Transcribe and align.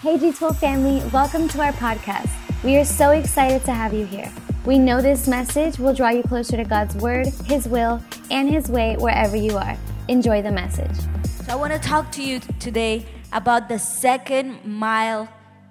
Hey 0.00 0.16
G12 0.16 0.56
family, 0.58 1.02
welcome 1.12 1.48
to 1.48 1.60
our 1.60 1.72
podcast. 1.72 2.30
We 2.62 2.76
are 2.76 2.84
so 2.84 3.10
excited 3.10 3.64
to 3.64 3.72
have 3.72 3.92
you 3.92 4.06
here. 4.06 4.30
We 4.64 4.78
know 4.78 5.02
this 5.02 5.26
message 5.26 5.76
will 5.80 5.92
draw 5.92 6.10
you 6.10 6.22
closer 6.22 6.56
to 6.56 6.62
God's 6.62 6.94
Word, 6.94 7.26
His 7.46 7.66
will, 7.66 8.00
and 8.30 8.48
His 8.48 8.68
way 8.68 8.94
wherever 9.00 9.34
you 9.34 9.56
are. 9.56 9.76
Enjoy 10.06 10.40
the 10.40 10.52
message. 10.52 10.94
So 11.24 11.52
I 11.52 11.56
want 11.56 11.72
to 11.72 11.80
talk 11.80 12.12
to 12.12 12.22
you 12.22 12.38
today 12.60 13.06
about 13.32 13.68
the 13.68 13.80
Second 13.80 14.64
Mile 14.64 15.28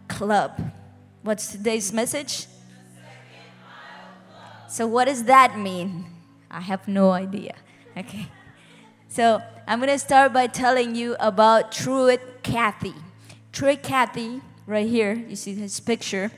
Club. 0.10 0.60
What's 1.22 1.50
today's 1.50 1.94
message? 1.94 2.48
So, 4.68 4.88
what 4.88 5.06
does 5.06 5.24
that 5.24 5.58
mean? 5.58 6.06
I 6.52 6.60
have 6.60 6.86
no 6.86 7.12
idea. 7.12 7.56
Okay. 7.96 8.28
So, 9.08 9.42
I'm 9.66 9.80
going 9.80 9.88
to 9.90 9.98
start 9.98 10.34
by 10.34 10.48
telling 10.48 10.96
you 10.96 11.16
about 11.18 11.72
Truett 11.72 12.44
Cathy. 12.44 12.94
Truett 13.58 13.82
Cathy, 13.82 14.40
right 14.68 14.88
here, 14.88 15.16
you 15.28 15.36
see 15.36 15.56
his 15.56 15.80
picture. 15.80 16.30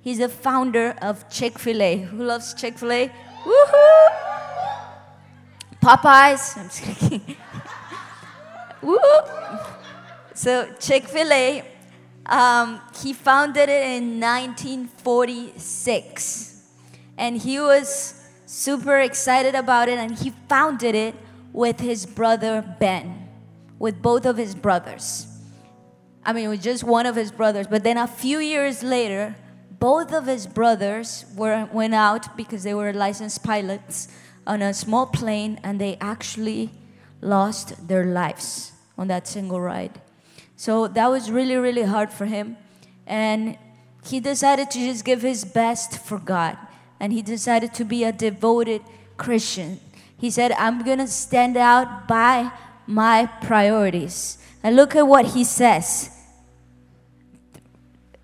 He's 0.00 0.16
the 0.16 0.30
founder 0.30 0.96
of 1.02 1.28
Chick 1.28 1.58
fil 1.58 1.82
A. 1.82 1.98
Who 1.98 2.24
loves 2.24 2.54
Chick 2.54 2.78
fil 2.78 2.92
A? 2.92 3.12
Woohoo! 3.44 4.08
Popeyes. 5.82 6.56
I'm 6.56 6.70
just 6.70 6.82
kidding. 6.82 7.36
Woo! 8.80 8.98
So, 10.32 10.72
Chick 10.80 11.08
fil 11.08 11.30
A, 11.30 11.62
um, 12.24 12.80
he 13.02 13.12
founded 13.12 13.68
it 13.68 13.90
in 13.90 14.18
1946. 14.18 16.70
And 17.18 17.36
he 17.36 17.60
was 17.60 18.14
super 18.46 18.98
excited 19.00 19.54
about 19.54 19.90
it, 19.90 19.98
and 19.98 20.18
he 20.18 20.30
founded 20.48 20.94
it 20.94 21.14
with 21.52 21.80
his 21.80 22.06
brother 22.06 22.64
Ben, 22.80 23.28
with 23.78 24.00
both 24.00 24.24
of 24.24 24.38
his 24.38 24.54
brothers. 24.54 25.26
I 26.24 26.32
mean, 26.32 26.44
it 26.44 26.48
was 26.48 26.60
just 26.60 26.84
one 26.84 27.06
of 27.06 27.16
his 27.16 27.32
brothers. 27.32 27.66
But 27.66 27.82
then 27.82 27.98
a 27.98 28.06
few 28.06 28.38
years 28.38 28.82
later, 28.82 29.34
both 29.78 30.12
of 30.12 30.26
his 30.26 30.46
brothers 30.46 31.24
were, 31.34 31.68
went 31.72 31.94
out 31.94 32.36
because 32.36 32.62
they 32.62 32.74
were 32.74 32.92
licensed 32.92 33.42
pilots 33.42 34.08
on 34.46 34.62
a 34.62 34.72
small 34.72 35.06
plane 35.06 35.58
and 35.64 35.80
they 35.80 35.96
actually 36.00 36.70
lost 37.20 37.88
their 37.88 38.04
lives 38.04 38.72
on 38.96 39.08
that 39.08 39.26
single 39.26 39.60
ride. 39.60 40.00
So 40.56 40.86
that 40.86 41.08
was 41.08 41.30
really, 41.30 41.56
really 41.56 41.82
hard 41.82 42.12
for 42.12 42.26
him. 42.26 42.56
And 43.06 43.58
he 44.04 44.20
decided 44.20 44.70
to 44.70 44.78
just 44.78 45.04
give 45.04 45.22
his 45.22 45.44
best 45.44 45.98
for 45.98 46.18
God. 46.18 46.56
And 47.00 47.12
he 47.12 47.22
decided 47.22 47.74
to 47.74 47.84
be 47.84 48.04
a 48.04 48.12
devoted 48.12 48.82
Christian. 49.16 49.80
He 50.16 50.30
said, 50.30 50.52
I'm 50.52 50.84
going 50.84 50.98
to 50.98 51.08
stand 51.08 51.56
out 51.56 52.06
by 52.06 52.52
my 52.86 53.26
priorities. 53.42 54.38
And 54.62 54.76
look 54.76 54.94
at 54.94 55.08
what 55.08 55.26
he 55.26 55.42
says. 55.42 56.10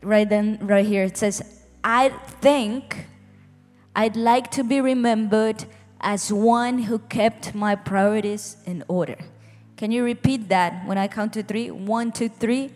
Right 0.02 0.28
then, 0.28 0.58
right 0.62 0.86
here, 0.86 1.04
it 1.04 1.16
says, 1.16 1.62
I 1.82 2.10
think 2.41 3.06
I'd 3.96 4.16
like 4.16 4.50
to 4.52 4.64
be 4.64 4.80
remembered 4.80 5.64
as 6.00 6.32
one 6.32 6.78
who 6.80 7.00
kept 7.00 7.54
my 7.54 7.74
priorities 7.74 8.56
in 8.64 8.84
order. 8.86 9.16
Can 9.76 9.91
you 9.91 10.04
repeat 10.04 10.48
that 10.48 10.86
when 10.86 10.98
I 10.98 11.08
count 11.08 11.32
to 11.34 11.42
three? 11.42 11.70
One, 11.70 12.12
two, 12.12 12.28
three. 12.28 12.70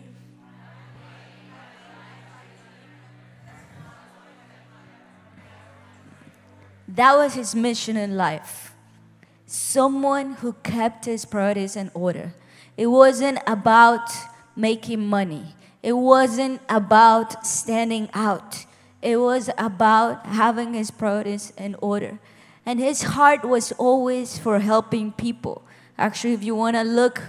That 6.87 7.15
was 7.15 7.33
his 7.33 7.55
mission 7.55 7.97
in 7.97 8.17
life. 8.17 8.75
Someone 9.45 10.33
who 10.35 10.53
kept 10.63 11.05
his 11.05 11.25
priorities 11.25 11.75
in 11.75 11.89
order. 11.93 12.33
It 12.77 12.87
wasn't 12.87 13.39
about 13.47 14.09
making 14.55 15.07
money, 15.07 15.55
it 15.83 15.93
wasn't 15.93 16.61
about 16.69 17.45
standing 17.45 18.09
out. 18.13 18.65
It 19.01 19.17
was 19.17 19.49
about 19.57 20.25
having 20.25 20.73
his 20.73 20.89
priorities 20.89 21.51
in 21.57 21.75
order. 21.81 22.19
And 22.65 22.79
his 22.79 23.01
heart 23.01 23.43
was 23.43 23.73
always 23.73 24.37
for 24.37 24.59
helping 24.59 25.11
people. 25.11 25.61
Actually, 25.97 26.33
if 26.33 26.43
you 26.43 26.55
want 26.55 26.77
to 26.77 26.83
look, 26.83 27.21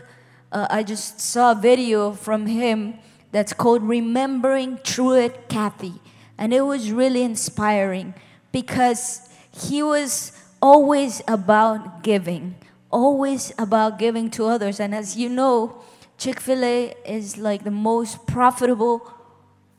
uh, 0.53 0.69
I 0.71 0.85
just 0.85 1.21
saw 1.21 1.51
a 1.51 1.55
video 1.57 2.13
from 2.13 2.47
him 2.47 2.95
that's 3.33 3.53
called 3.53 3.83
Remembering 3.83 4.79
Truett 4.85 5.49
Cathy. 5.49 5.95
And 6.39 6.55
it 6.55 6.61
was 6.61 6.93
really 6.93 7.23
inspiring 7.23 8.15
because 8.53 9.29
he 9.51 9.83
was 9.83 10.31
always 10.63 11.23
about 11.27 12.05
giving, 12.05 12.55
always 12.93 13.53
about 13.59 13.99
giving 13.99 14.31
to 14.31 14.47
others. 14.47 14.79
And 14.79 14.95
as 14.95 15.17
you 15.17 15.29
know, 15.29 15.83
Chick 16.19 16.41
fil 16.41 16.65
A 16.65 16.95
is 17.05 17.37
like 17.37 17.65
the 17.65 17.71
most 17.71 18.27
profitable 18.27 19.13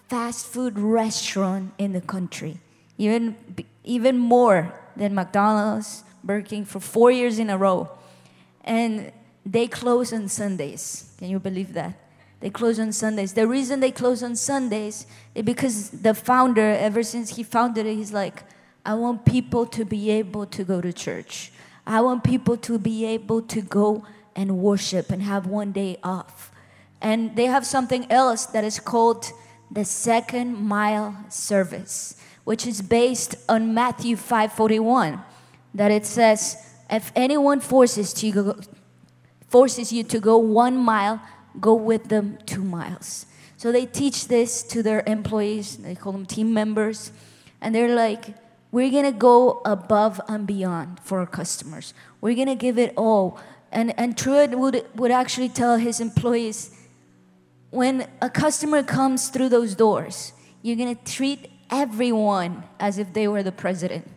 fast 0.08 0.46
food 0.46 0.78
restaurant 0.78 1.74
in 1.78 1.94
the 1.94 2.02
country, 2.02 2.60
even, 2.98 3.36
even 3.84 4.18
more 4.18 4.74
than 4.96 5.16
McDonald's, 5.16 6.04
Burger 6.24 6.46
King 6.46 6.66
for 6.66 6.80
four 6.80 7.12
years 7.12 7.40
in 7.40 7.50
a 7.50 7.58
row. 7.58 7.90
And 8.64 9.12
they 9.46 9.68
close 9.68 10.12
on 10.12 10.28
Sundays. 10.28 11.14
Can 11.18 11.30
you 11.30 11.40
believe 11.40 11.74
that? 11.74 12.00
They 12.40 12.50
close 12.50 12.80
on 12.80 12.92
Sundays. 12.92 13.34
The 13.34 13.48
reason 13.48 13.80
they 13.80 13.92
close 13.92 14.22
on 14.22 14.36
Sundays 14.36 15.08
is 15.34 15.44
because 15.44 15.90
the 15.90 16.14
founder, 16.14 16.62
ever 16.62 17.02
since 17.02 17.36
he 17.36 17.44
founded 17.44 17.86
it, 17.86 17.96
he's 17.96 18.14
like, 18.14 18.44
I 18.86 18.94
want 18.94 19.26
people 19.26 19.66
to 19.68 19.86
be 19.86 20.12
able 20.12 20.46
to 20.48 20.64
go 20.64 20.82
to 20.82 20.94
church. 20.94 21.52
I 21.88 22.02
want 22.02 22.24
people 22.24 22.58
to 22.58 22.78
be 22.78 23.06
able 23.06 23.42
to 23.44 23.62
go 23.62 24.06
and 24.36 24.58
worship 24.58 25.12
and 25.12 25.24
have 25.24 25.48
one 25.48 25.72
day 25.72 25.98
off. 26.04 26.52
And 27.02 27.36
they 27.36 27.46
have 27.46 27.66
something 27.66 28.10
else 28.12 28.46
that 28.48 28.64
is 28.64 28.80
called 28.80 29.32
the 29.72 29.86
second 29.86 30.58
mile 30.58 31.16
service, 31.30 32.16
which 32.44 32.68
is 32.68 32.82
based 32.82 33.36
on 33.48 33.74
Matthew 33.74 34.16
5:41, 34.16 35.24
that 35.74 35.92
it 35.92 36.06
says, 36.06 36.58
"If 36.90 37.12
anyone 37.16 37.60
forces 37.60 38.24
you 38.24 38.34
go, 38.34 38.56
forces 39.48 39.92
you 39.92 40.04
to 40.04 40.20
go 40.20 40.38
one 40.38 40.78
mile, 40.78 41.20
go 41.60 41.74
with 41.74 42.10
them 42.10 42.38
two 42.46 42.64
miles." 42.64 43.26
So 43.58 43.72
they 43.72 43.86
teach 43.86 44.28
this 44.28 44.62
to 44.64 44.84
their 44.84 45.04
employees. 45.08 45.78
They 45.78 45.96
call 45.96 46.12
them 46.12 46.26
team 46.26 46.54
members, 46.54 47.12
and 47.62 47.74
they're 47.74 47.96
like, 47.96 48.36
"We're 48.72 48.92
gonna 48.92 49.12
go 49.12 49.62
above 49.66 50.20
and 50.28 50.46
beyond 50.46 51.00
for 51.04 51.20
our 51.20 51.26
customers. 51.26 51.94
We're 52.22 52.36
gonna 52.36 52.56
give 52.56 52.78
it 52.78 52.94
all." 52.96 53.40
And 53.76 53.94
and 54.00 54.18
Truett 54.18 54.58
would 54.58 54.86
would 54.96 55.12
actually 55.12 55.50
tell 55.50 55.76
his 55.78 56.00
employees 56.00 56.72
when 57.72 58.08
a 58.22 58.30
customer 58.30 58.82
comes 58.82 59.28
through 59.28 59.50
those 59.50 59.76
doors, 59.76 60.32
you're 60.62 60.78
gonna 60.78 60.96
treat 60.96 61.52
everyone 61.70 62.64
as 62.80 62.98
if 62.98 63.12
they 63.12 63.28
were 63.28 63.44
the 63.44 63.52
president 63.52 64.08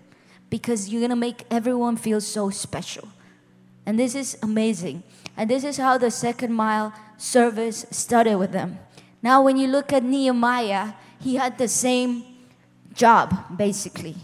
because 0.49 0.89
you're 0.89 1.03
gonna 1.03 1.17
make 1.17 1.45
everyone 1.51 1.97
feel 1.97 2.21
so 2.21 2.51
special. 2.51 3.09
And 3.85 3.99
this 3.99 4.15
is 4.15 4.39
amazing. 4.43 5.03
And 5.37 5.51
this 5.51 5.65
is 5.65 5.77
how 5.77 5.99
the 5.99 6.13
second 6.13 6.55
mile 6.55 6.95
service 7.17 7.85
started 7.91 8.37
with 8.37 8.53
them. 8.53 8.79
Now, 9.23 9.43
when 9.43 9.57
you 9.57 9.67
look 9.67 9.93
at 9.93 10.05
Nehemiah, 10.05 10.93
he 11.21 11.35
had 11.35 11.59
the 11.59 11.67
same 11.67 12.23
job, 12.95 13.57
basically. 13.57 14.15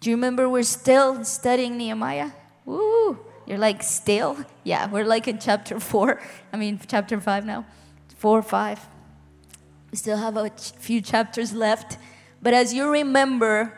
Do 0.00 0.10
you 0.10 0.16
remember 0.16 0.46
we're 0.46 0.62
still 0.62 1.24
studying 1.24 1.78
Nehemiah? 1.78 2.32
Woo! 2.66 3.31
You're 3.46 3.58
like, 3.58 3.82
still? 3.82 4.36
Yeah, 4.64 4.88
we're 4.88 5.04
like 5.04 5.28
in 5.28 5.38
chapter 5.38 5.80
four. 5.80 6.20
I 6.52 6.56
mean, 6.56 6.80
chapter 6.86 7.20
five 7.20 7.44
now 7.44 7.66
four 8.22 8.38
or 8.38 8.42
five. 8.42 8.78
We 9.90 9.96
still 9.96 10.16
have 10.16 10.36
a 10.36 10.48
few 10.48 11.00
chapters 11.00 11.52
left. 11.52 11.98
But 12.40 12.54
as 12.54 12.72
you 12.72 12.88
remember, 12.88 13.74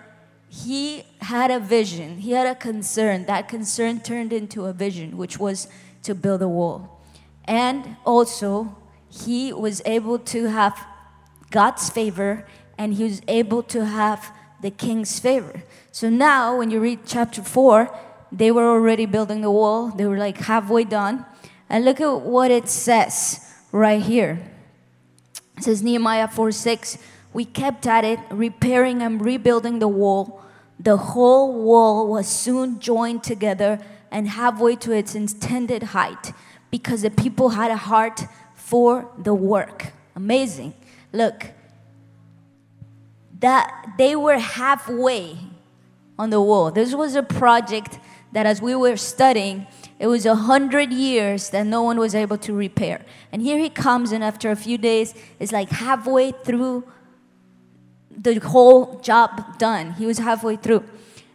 he 0.50 1.04
had 1.22 1.50
a 1.50 1.58
vision, 1.58 2.19
he 2.19 2.32
had 2.32 2.47
a 2.47 2.54
concern. 2.54 3.24
That 3.24 3.48
concern 3.48 4.00
turned 4.00 4.34
into 4.34 4.66
a 4.66 4.74
vision, 4.74 5.16
which 5.16 5.38
was 5.38 5.66
to 6.03 6.14
build 6.14 6.42
a 6.42 6.48
wall. 6.48 7.03
And 7.47 7.97
also, 8.04 8.76
he 9.08 9.50
was 9.53 9.80
able 9.86 10.19
to 10.19 10.44
have 10.50 10.78
God's 11.50 11.88
favor 11.88 12.47
and 12.77 12.92
he 12.92 13.04
was 13.04 13.22
able 13.28 13.62
to 13.62 13.86
have 13.86 14.30
the 14.60 14.71
king's 14.71 15.18
favor. 15.18 15.62
So 15.91 16.10
now, 16.10 16.59
when 16.59 16.71
you 16.71 16.80
read 16.80 17.00
chapter 17.06 17.42
4, 17.42 17.89
they 18.36 18.51
were 18.51 18.69
already 18.69 19.07
building 19.07 19.41
the 19.41 19.51
wall, 19.51 19.91
they 19.91 20.07
were 20.07 20.19
like 20.19 20.39
halfway 20.39 20.84
done. 20.84 21.25
And 21.69 21.84
look 21.84 22.01
at 22.01 22.21
what 22.21 22.51
it 22.51 22.69
says 22.69 23.41
right 23.72 24.03
here. 24.03 24.41
It 25.57 25.65
says 25.65 25.83
Nehemiah 25.83 26.28
4 26.28 26.51
6, 26.51 26.98
we 27.33 27.45
kept 27.45 27.86
at 27.86 28.04
it, 28.04 28.19
repairing 28.31 29.03
and 29.03 29.25
rebuilding 29.25 29.78
the 29.78 29.89
wall. 29.89 30.42
The 30.78 30.97
whole 30.97 31.63
wall 31.63 32.09
was 32.09 32.28
soon 32.28 32.81
joined 32.81 33.22
together 33.22 33.81
and 34.10 34.28
halfway 34.28 34.77
to 34.77 34.92
its 34.92 35.15
intended 35.15 35.83
height 35.83 36.33
because 36.71 37.03
the 37.03 37.10
people 37.10 37.51
had 37.51 37.71
a 37.71 37.77
heart 37.77 38.22
for 38.54 39.09
the 39.16 39.34
work. 39.34 39.92
Amazing. 40.16 40.75
Look, 41.13 41.51
that 43.41 43.95
they 43.98 44.16
were 44.16 44.39
halfway 44.39 45.39
on 46.19 46.30
the 46.30 46.41
wall. 46.41 46.71
This 46.71 46.95
was 46.95 47.15
a 47.15 47.22
project 47.22 47.98
that 48.34 48.47
as 48.47 48.60
we 48.60 48.75
were 48.75 48.97
studying, 48.97 49.66
it 49.98 50.07
was 50.07 50.27
a 50.27 50.34
hundred 50.34 50.92
years 50.92 51.51
that 51.51 51.66
no 51.66 51.83
one 51.83 51.98
was 51.98 52.15
able 52.15 52.36
to 52.39 52.53
repair. 52.53 53.04
And 53.33 53.41
here 53.41 53.59
he 53.59 53.71
comes, 53.71 54.13
and 54.13 54.22
after 54.22 54.51
a 54.51 54.57
few 54.57 54.77
days, 54.77 55.15
it's 55.41 55.53
like 55.53 55.71
halfway 55.71 56.33
through 56.33 56.84
the 58.10 58.34
whole 58.41 59.01
job 59.01 59.59
done. 59.59 59.92
He 59.92 60.07
was 60.07 60.19
halfway 60.19 60.57
through. 60.57 60.84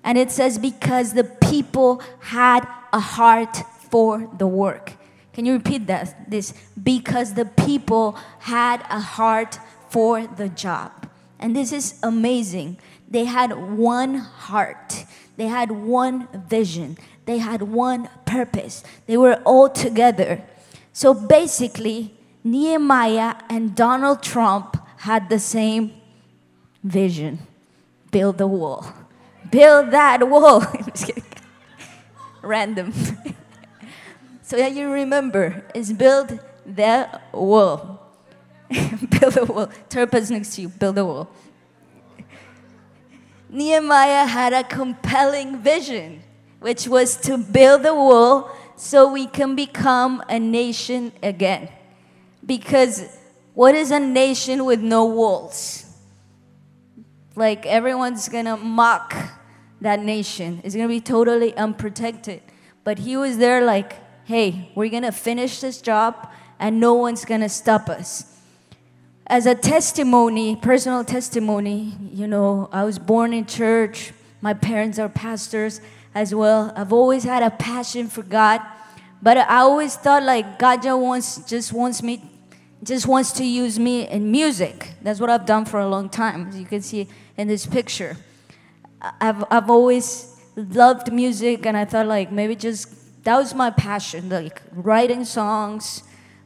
And 0.04 0.18
it 0.18 0.32
says, 0.32 0.58
because 0.58 1.14
the 1.14 1.24
people 1.24 2.02
had 2.20 2.68
a 2.94 3.00
heart 3.00 3.58
for 3.90 4.30
the 4.38 4.48
work. 4.48 4.94
Can 5.34 5.46
you 5.46 5.54
repeat 5.54 5.88
that? 5.88 6.30
This 6.30 6.54
because 6.82 7.34
the 7.34 7.46
people 7.46 8.18
had 8.40 8.82
a 8.90 9.00
heart 9.00 9.58
for 9.90 10.28
the 10.28 10.50
job. 10.50 10.92
And 11.40 11.56
this 11.56 11.72
is 11.72 12.00
amazing. 12.04 12.78
They 13.10 13.26
had 13.26 13.78
one 13.78 14.16
heart, 14.16 15.06
they 15.40 15.48
had 15.48 15.72
one 15.72 16.28
vision, 16.50 16.98
they 17.24 17.38
had 17.38 17.62
one 17.62 18.10
purpose. 18.26 18.84
They 19.06 19.16
were 19.16 19.36
all 19.46 19.70
together. 19.70 20.44
So 20.92 21.14
basically, 21.14 22.14
Nehemiah 22.44 23.36
and 23.50 23.74
Donald 23.74 24.22
Trump 24.22 24.76
had 24.98 25.30
the 25.30 25.40
same 25.40 25.94
vision 26.84 27.40
build 28.12 28.38
the 28.38 28.48
wall. 28.48 28.86
Build 29.50 29.92
that 29.92 30.28
wall. 30.28 30.62
Random. 32.42 32.92
so 34.42 34.58
that 34.58 34.74
you 34.74 34.92
remember 34.92 35.64
is 35.74 35.94
build 35.94 36.38
the 36.66 37.08
wall. 37.32 38.12
build 38.70 39.38
a 39.38 39.46
wall. 39.46 39.70
Turpa's 39.88 40.30
next 40.30 40.56
to 40.56 40.64
you. 40.64 40.68
Build 40.68 40.98
a 40.98 41.06
wall. 41.06 41.30
Nehemiah 43.50 44.28
had 44.28 44.54
a 44.54 44.64
compelling 44.64 45.58
vision, 45.58 46.22
which 46.60 46.88
was 46.88 47.18
to 47.18 47.38
build 47.38 47.84
the 47.84 47.94
wall 47.94 48.56
so 48.76 49.12
we 49.12 49.26
can 49.26 49.56
become 49.56 50.24
a 50.30 50.40
nation 50.40 51.12
again. 51.24 51.70
Because 52.46 53.18
what 53.54 53.74
is 53.74 53.92
a 53.92 54.00
nation 54.00 54.66
with 54.66 54.80
no 54.80 55.06
walls? 55.06 55.86
Like 57.36 57.66
everyone's 57.66 58.30
gonna 58.30 58.56
mock 58.56 59.16
that 59.82 60.02
nation. 60.02 60.62
It's 60.64 60.76
gonna 60.76 60.88
be 60.88 61.02
totally 61.02 61.56
unprotected. 61.56 62.42
But 62.84 63.00
he 63.00 63.18
was 63.18 63.38
there, 63.38 63.66
like, 63.66 63.96
hey, 64.26 64.72
we're 64.76 64.90
gonna 64.90 65.12
finish 65.12 65.60
this 65.60 65.82
job 65.82 66.30
and 66.60 66.80
no 66.80 66.94
one's 66.94 67.26
gonna 67.26 67.50
stop 67.50 67.90
us 67.90 68.39
as 69.30 69.46
a 69.46 69.54
testimony, 69.54 70.56
personal 70.56 71.06
testimony, 71.06 71.94
you 72.12 72.26
know, 72.26 72.68
I 72.72 72.84
was 72.84 72.98
born 72.98 73.32
in 73.32 73.46
church. 73.46 74.12
My 74.42 74.56
parents 74.56 74.98
are 74.98 75.08
pastors 75.08 75.82
as 76.16 76.34
well. 76.34 76.74
I've 76.76 76.92
always 76.92 77.24
had 77.24 77.44
a 77.44 77.52
passion 77.52 78.08
for 78.08 78.24
God, 78.24 78.60
but 79.22 79.38
I 79.38 79.58
always 79.58 79.96
thought 79.96 80.24
like 80.24 80.58
God 80.58 80.82
just 80.82 81.00
wants 81.00 81.38
just 81.46 81.72
wants 81.72 82.02
me 82.02 82.24
just 82.82 83.06
wants 83.06 83.32
to 83.34 83.46
use 83.46 83.78
me 83.78 84.08
in 84.08 84.32
music. 84.32 84.94
That's 85.04 85.20
what 85.20 85.30
I've 85.30 85.46
done 85.46 85.66
for 85.66 85.80
a 85.80 85.88
long 85.88 86.10
time. 86.10 86.48
As 86.48 86.58
you 86.58 86.66
can 86.66 86.82
see 86.82 87.08
in 87.38 87.48
this 87.48 87.68
picture. 87.68 88.18
I've 89.22 89.44
I've 89.52 89.70
always 89.70 90.36
loved 90.56 91.14
music 91.14 91.68
and 91.68 91.78
I 91.78 91.86
thought 91.86 92.08
like 92.08 92.32
maybe 92.32 92.56
just 92.56 93.24
that 93.26 93.38
was 93.38 93.54
my 93.54 93.70
passion, 93.70 94.30
like 94.30 94.60
writing 94.74 95.24
songs, 95.24 96.02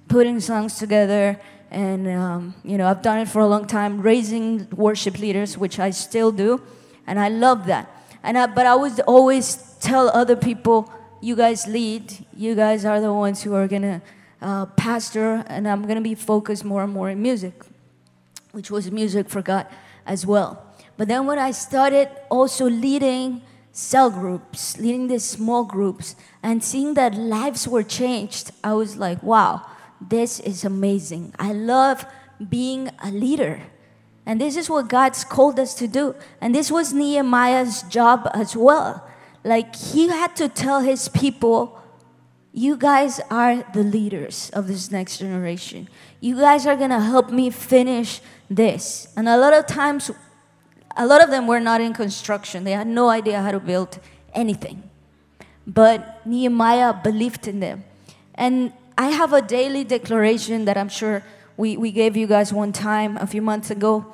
putting 0.10 0.42
songs 0.42 0.78
together 0.78 1.40
and 1.74 2.08
um, 2.08 2.54
you 2.64 2.78
know 2.78 2.88
i've 2.88 3.02
done 3.02 3.20
it 3.20 3.28
for 3.28 3.40
a 3.42 3.48
long 3.48 3.66
time 3.66 4.02
raising 4.02 4.68
worship 4.72 5.18
leaders 5.20 5.58
which 5.58 5.80
i 5.80 5.90
still 5.90 6.32
do 6.32 6.62
and 7.08 7.20
i 7.20 7.28
love 7.28 7.66
that. 7.66 7.90
And 8.24 8.38
I, 8.38 8.46
but 8.46 8.66
i 8.66 8.76
would 8.76 9.00
always 9.02 9.76
tell 9.82 10.08
other 10.10 10.38
people 10.38 10.90
you 11.20 11.38
guys 11.38 11.68
lead. 11.68 12.26
You 12.36 12.54
guys 12.54 12.84
are 12.84 13.00
the 13.00 13.14
ones 13.14 13.44
who 13.44 13.54
are 13.56 13.68
gonna 13.68 14.02
uh, 14.42 14.66
pastor 14.78 15.44
and 15.48 15.68
i'm 15.68 15.86
gonna 15.88 16.02
be 16.02 16.16
focused 16.16 16.64
more 16.64 16.84
and 16.84 16.94
more 16.94 17.10
in 17.10 17.22
music 17.22 17.54
which 18.52 18.70
was 18.70 18.92
music 18.92 19.30
for 19.30 19.42
god 19.42 19.66
as 20.06 20.26
well. 20.26 20.64
But 20.96 21.08
then 21.08 21.26
when 21.26 21.40
i 21.40 21.52
started 21.52 22.08
also 22.30 22.70
leading 22.70 23.42
cell 23.72 24.12
groups 24.12 24.78
leading 24.78 25.08
these 25.08 25.24
small 25.24 25.64
groups 25.64 26.16
and 26.44 26.64
seeing 26.64 26.94
that 26.94 27.16
lives 27.16 27.68
were 27.68 27.82
changed 27.82 28.52
i 28.64 28.72
was 28.72 28.98
like 28.98 29.22
wow 29.24 29.66
this 30.10 30.40
is 30.40 30.64
amazing. 30.64 31.34
I 31.40 31.54
love 31.54 32.06
being 32.50 32.90
a 33.04 33.12
leader. 33.12 33.62
And 34.26 34.40
this 34.40 34.56
is 34.56 34.70
what 34.70 34.88
God's 34.88 35.24
called 35.24 35.60
us 35.60 35.74
to 35.76 35.88
do. 35.88 36.16
And 36.40 36.56
this 36.56 36.72
was 36.72 36.94
Nehemiah's 36.94 37.84
job 37.84 38.30
as 38.34 38.56
well. 38.56 39.08
Like 39.44 39.76
he 39.76 40.08
had 40.08 40.36
to 40.38 40.48
tell 40.48 40.82
his 40.82 41.10
people, 41.10 41.80
you 42.54 42.78
guys 42.78 43.20
are 43.30 43.64
the 43.74 43.84
leaders 43.84 44.50
of 44.54 44.68
this 44.68 44.92
next 44.92 45.18
generation. 45.18 45.90
You 46.22 46.38
guys 46.38 46.66
are 46.66 46.76
going 46.76 46.92
to 46.92 47.02
help 47.02 47.32
me 47.32 47.50
finish 47.50 48.22
this. 48.50 49.08
And 49.18 49.28
a 49.28 49.38
lot 49.38 49.54
of 49.54 49.66
times, 49.66 50.12
a 50.96 51.06
lot 51.06 51.22
of 51.22 51.30
them 51.30 51.48
were 51.48 51.60
not 51.60 51.82
in 51.82 51.94
construction. 51.94 52.64
They 52.64 52.72
had 52.72 52.88
no 52.88 53.10
idea 53.10 53.42
how 53.42 53.52
to 53.52 53.60
build 53.60 54.00
anything. 54.34 54.84
But 55.66 56.26
Nehemiah 56.26 56.94
believed 56.94 57.48
in 57.48 57.60
them. 57.60 57.84
And 58.36 58.72
I 58.98 59.10
have 59.10 59.34
a 59.34 59.42
daily 59.42 59.84
declaration 59.84 60.66
that 60.66 60.78
I'm 60.78 60.90
sure 60.90 61.24
we, 61.58 61.78
we 61.78 61.92
gave 61.92 62.16
you 62.18 62.28
guys 62.28 62.54
one 62.54 62.72
time 62.72 63.18
a 63.18 63.28
few 63.28 63.42
months 63.42 63.72
ago. 63.72 64.06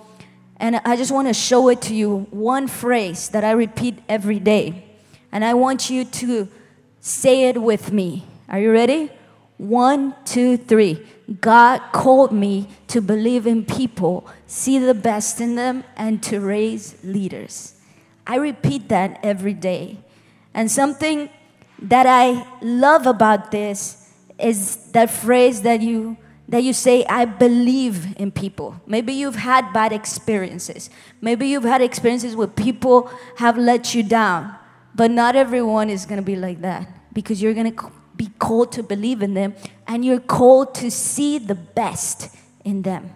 And 0.58 0.78
I 0.86 0.96
just 0.96 1.12
want 1.12 1.28
to 1.28 1.34
show 1.34 1.70
it 1.70 1.82
to 1.84 1.96
you. 1.96 2.28
One 2.32 2.68
phrase 2.68 3.30
that 3.30 3.44
I 3.44 3.52
repeat 3.52 4.00
every 4.10 4.40
day. 4.40 4.86
And 5.32 5.46
I 5.46 5.54
want 5.54 5.90
you 5.90 6.06
to 6.06 6.48
say 7.00 7.48
it 7.50 7.62
with 7.62 7.92
me. 7.92 8.26
Are 8.50 8.60
you 8.60 8.72
ready? 8.72 9.12
One, 9.58 10.16
two, 10.26 10.58
three. 10.58 11.06
God 11.42 11.82
called 11.92 12.32
me 12.32 12.68
to 12.88 13.02
believe 13.02 13.46
in 13.46 13.64
people, 13.64 14.28
see 14.48 14.80
the 14.80 14.94
best 14.94 15.40
in 15.40 15.56
them, 15.56 15.84
and 15.96 16.24
to 16.24 16.40
raise 16.40 16.98
leaders. 17.04 17.76
I 18.26 18.38
repeat 18.38 18.90
that 18.90 19.20
every 19.22 19.54
day. 19.54 20.00
And 20.54 20.72
something 20.72 21.30
that 21.82 22.06
I 22.06 22.48
love 22.62 23.06
about 23.06 23.52
this 23.52 23.99
is 24.40 24.78
that 24.92 25.10
phrase 25.10 25.62
that 25.62 25.82
you 25.82 26.18
that 26.48 26.64
you 26.64 26.74
say 26.74 27.06
i 27.06 27.26
believe 27.26 28.16
in 28.18 28.32
people. 28.32 28.82
Maybe 28.88 29.14
you've 29.14 29.36
had 29.36 29.72
bad 29.72 29.94
experiences. 29.94 30.90
Maybe 31.22 31.48
you've 31.48 31.64
had 31.64 31.82
experiences 31.82 32.36
where 32.36 32.48
people 32.48 33.12
have 33.38 33.58
let 33.58 33.94
you 33.94 34.04
down 34.04 34.56
but 34.96 35.12
not 35.12 35.36
everyone 35.36 35.90
is 35.90 36.06
going 36.06 36.20
to 36.20 36.26
be 36.26 36.36
like 36.36 36.62
that 36.62 36.88
because 37.14 37.42
you're 37.42 37.54
going 37.54 37.74
to 37.74 37.92
be 38.16 38.30
called 38.40 38.72
to 38.74 38.84
believe 38.84 39.22
in 39.22 39.34
them 39.34 39.56
and 39.88 40.04
you're 40.04 40.20
called 40.20 40.76
to 40.76 40.92
see 40.92 41.38
the 41.38 41.56
best 41.56 42.36
in 42.66 42.82
them. 42.82 43.16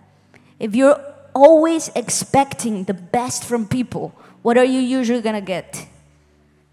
If 0.59 0.75
you're 0.75 1.01
always 1.35 1.89
expecting 1.95 2.85
the 2.85 2.93
best 2.93 3.43
from 3.43 3.67
people 3.67 4.15
what 4.43 4.57
are 4.57 4.65
you 4.65 4.81
usually 4.81 5.21
going 5.21 5.35
to 5.35 5.41
get? 5.41 5.87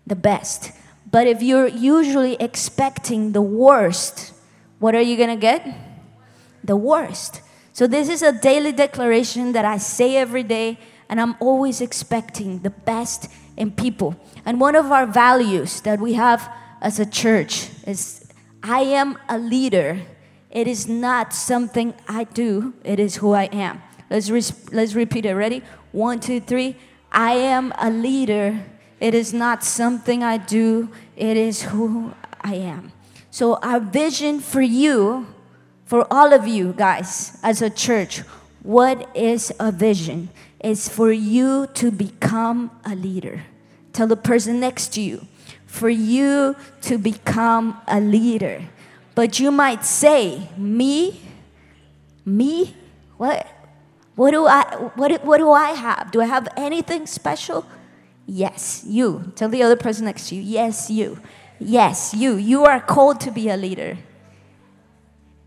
The 0.07 0.17
best. 0.17 0.73
But 1.11 1.27
if 1.27 1.41
you're 1.41 1.69
usually 1.69 2.35
expecting 2.35 3.33
the 3.33 3.41
worst 3.41 4.35
what 4.81 4.95
are 4.95 5.01
you 5.01 5.17
going 5.17 5.29
to 5.29 5.37
get? 5.37 5.65
The 6.65 6.75
worst. 6.77 7.43
So, 7.73 7.87
this 7.87 8.09
is 8.09 8.23
a 8.23 8.33
daily 8.33 8.73
declaration 8.73 9.53
that 9.53 9.65
I 9.65 9.79
say 9.79 10.17
every 10.17 10.43
day, 10.43 10.79
and 11.09 11.21
I'm 11.21 11.37
always 11.39 11.81
expecting 11.81 12.61
the 12.61 12.71
best 12.71 13.31
in 13.57 13.71
people. 13.71 14.17
And 14.45 14.61
one 14.61 14.75
of 14.75 14.91
our 14.91 15.07
values 15.07 15.81
that 15.83 16.01
we 16.01 16.15
have 16.15 16.51
as 16.81 16.99
a 16.99 17.07
church 17.07 17.69
is 17.87 18.27
I 18.63 18.81
am 18.81 19.19
a 19.29 19.39
leader. 19.39 20.01
It 20.51 20.67
is 20.67 20.89
not 20.89 21.33
something 21.33 21.95
I 22.09 22.25
do, 22.25 22.75
it 22.83 22.99
is 22.99 23.17
who 23.17 23.33
I 23.33 23.45
am. 23.45 23.83
Let's, 24.11 24.31
re- 24.31 24.43
let's 24.73 24.95
repeat 24.95 25.25
it. 25.25 25.35
Ready? 25.35 25.63
One, 25.93 26.19
two, 26.19 26.41
three. 26.41 26.77
I 27.13 27.33
am 27.35 27.73
a 27.79 27.91
leader. 27.91 28.65
It 28.99 29.15
is 29.15 29.33
not 29.33 29.63
something 29.63 30.23
I 30.23 30.37
do, 30.37 30.91
it 31.17 31.37
is 31.37 31.63
who 31.63 32.13
I 32.41 32.55
am. 32.55 32.93
So, 33.31 33.55
our 33.63 33.79
vision 33.79 34.41
for 34.41 34.61
you, 34.61 35.27
for 35.85 36.07
all 36.13 36.33
of 36.33 36.49
you 36.49 36.73
guys 36.73 37.39
as 37.43 37.63
a 37.63 37.71
church, 37.71 38.23
what 38.63 39.09
is 39.17 39.53
a 39.61 39.71
vision? 39.71 40.31
Is 40.63 40.89
for 40.89 41.13
you 41.13 41.69
to 41.75 41.91
become 41.91 42.71
a 42.85 42.95
leader. 42.95 43.45
Tell 43.93 44.07
the 44.07 44.17
person 44.17 44.61
next 44.61 44.89
to 44.95 45.01
you, 45.01 45.27
for 45.65 45.89
you 45.89 46.55
to 46.83 46.99
become 46.99 47.81
a 47.89 48.01
leader. 48.01 48.63
But 49.15 49.41
you 49.41 49.51
might 49.51 49.85
say, 49.85 50.49
me, 50.57 51.21
me, 52.27 52.75
what? 53.17 53.47
What 54.17 54.33
do 54.33 54.47
I 54.47 54.65
what, 54.97 55.25
what 55.25 55.39
do 55.39 55.51
I 55.51 55.71
have? 55.71 56.11
Do 56.11 56.21
I 56.21 56.27
have 56.27 56.49
anything 56.57 57.07
special? 57.07 57.65
Yes, 58.27 58.85
you. 58.87 59.33
Tell 59.35 59.49
the 59.49 59.63
other 59.63 59.77
person 59.77 60.05
next 60.05 60.29
to 60.29 60.35
you, 60.35 60.43
yes, 60.43 60.91
you. 60.91 61.19
Yes, 61.61 62.15
you. 62.15 62.37
You 62.37 62.65
are 62.65 62.81
called 62.81 63.21
to 63.21 63.31
be 63.31 63.49
a 63.49 63.57
leader. 63.57 63.99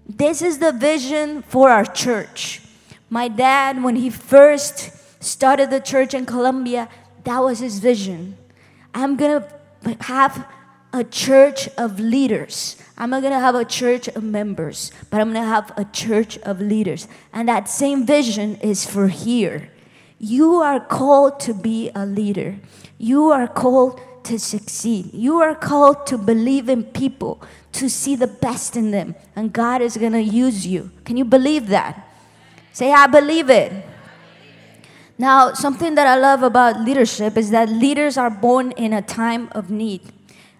This 0.08 0.42
is 0.42 0.60
the 0.60 0.72
vision 0.72 1.42
for 1.42 1.70
our 1.70 1.86
church. 1.86 2.62
My 3.10 3.28
dad, 3.28 3.84
when 3.84 3.96
he 3.96 4.10
first 4.10 4.92
started 5.24 5.70
the 5.70 5.80
church 5.80 6.14
in 6.14 6.26
Colombia, 6.26 6.88
that 7.24 7.40
was 7.40 7.60
his 7.60 7.80
vision. 7.80 8.38
I'm 8.94 9.18
going 9.18 9.42
to 9.42 9.98
have 10.04 10.46
a 10.94 11.04
church 11.04 11.68
of 11.78 12.00
leaders. 12.00 12.78
I'm 12.96 13.10
not 13.10 13.24
gonna 13.24 13.40
have 13.40 13.56
a 13.56 13.66
church 13.66 14.08
of 14.10 14.24
members, 14.24 14.92
but 15.10 15.20
I'm 15.20 15.34
gonna 15.34 15.48
have 15.48 15.74
a 15.76 15.86
church 15.86 16.38
of 16.40 16.62
leaders. 16.62 17.08
And 17.34 17.50
that 17.50 17.68
same 17.68 18.06
vision 18.06 18.58
is 18.58 18.86
for 18.86 19.08
here. 19.08 19.72
You 20.20 20.56
are 20.62 20.80
called 20.80 21.40
to 21.42 21.54
be 21.56 21.90
a 21.96 22.06
leader. 22.06 22.58
You 23.00 23.32
are 23.32 23.48
called 23.48 24.00
to 24.26 24.40
succeed. 24.40 25.14
You 25.14 25.42
are 25.42 25.56
called 25.56 26.08
to 26.08 26.18
believe 26.18 26.70
in 26.70 26.84
people, 26.84 27.42
to 27.74 27.90
see 27.90 28.16
the 28.16 28.28
best 28.28 28.76
in 28.76 28.92
them, 28.92 29.16
and 29.36 29.52
God 29.52 29.82
is 29.82 29.98
gonna 29.98 30.20
use 30.20 30.66
you. 30.66 30.92
Can 31.06 31.18
you 31.18 31.26
believe 31.26 31.68
that? 31.68 32.08
Say, 32.72 32.92
I 32.92 33.08
believe 33.08 33.50
it. 33.50 33.86
Now, 35.18 35.54
something 35.54 35.96
that 35.96 36.08
I 36.08 36.16
love 36.16 36.42
about 36.42 36.82
leadership 36.82 37.38
is 37.38 37.52
that 37.52 37.70
leaders 37.70 38.18
are 38.18 38.30
born 38.30 38.72
in 38.72 38.94
a 38.94 39.02
time 39.02 39.50
of 39.52 39.70
need. 39.70 40.02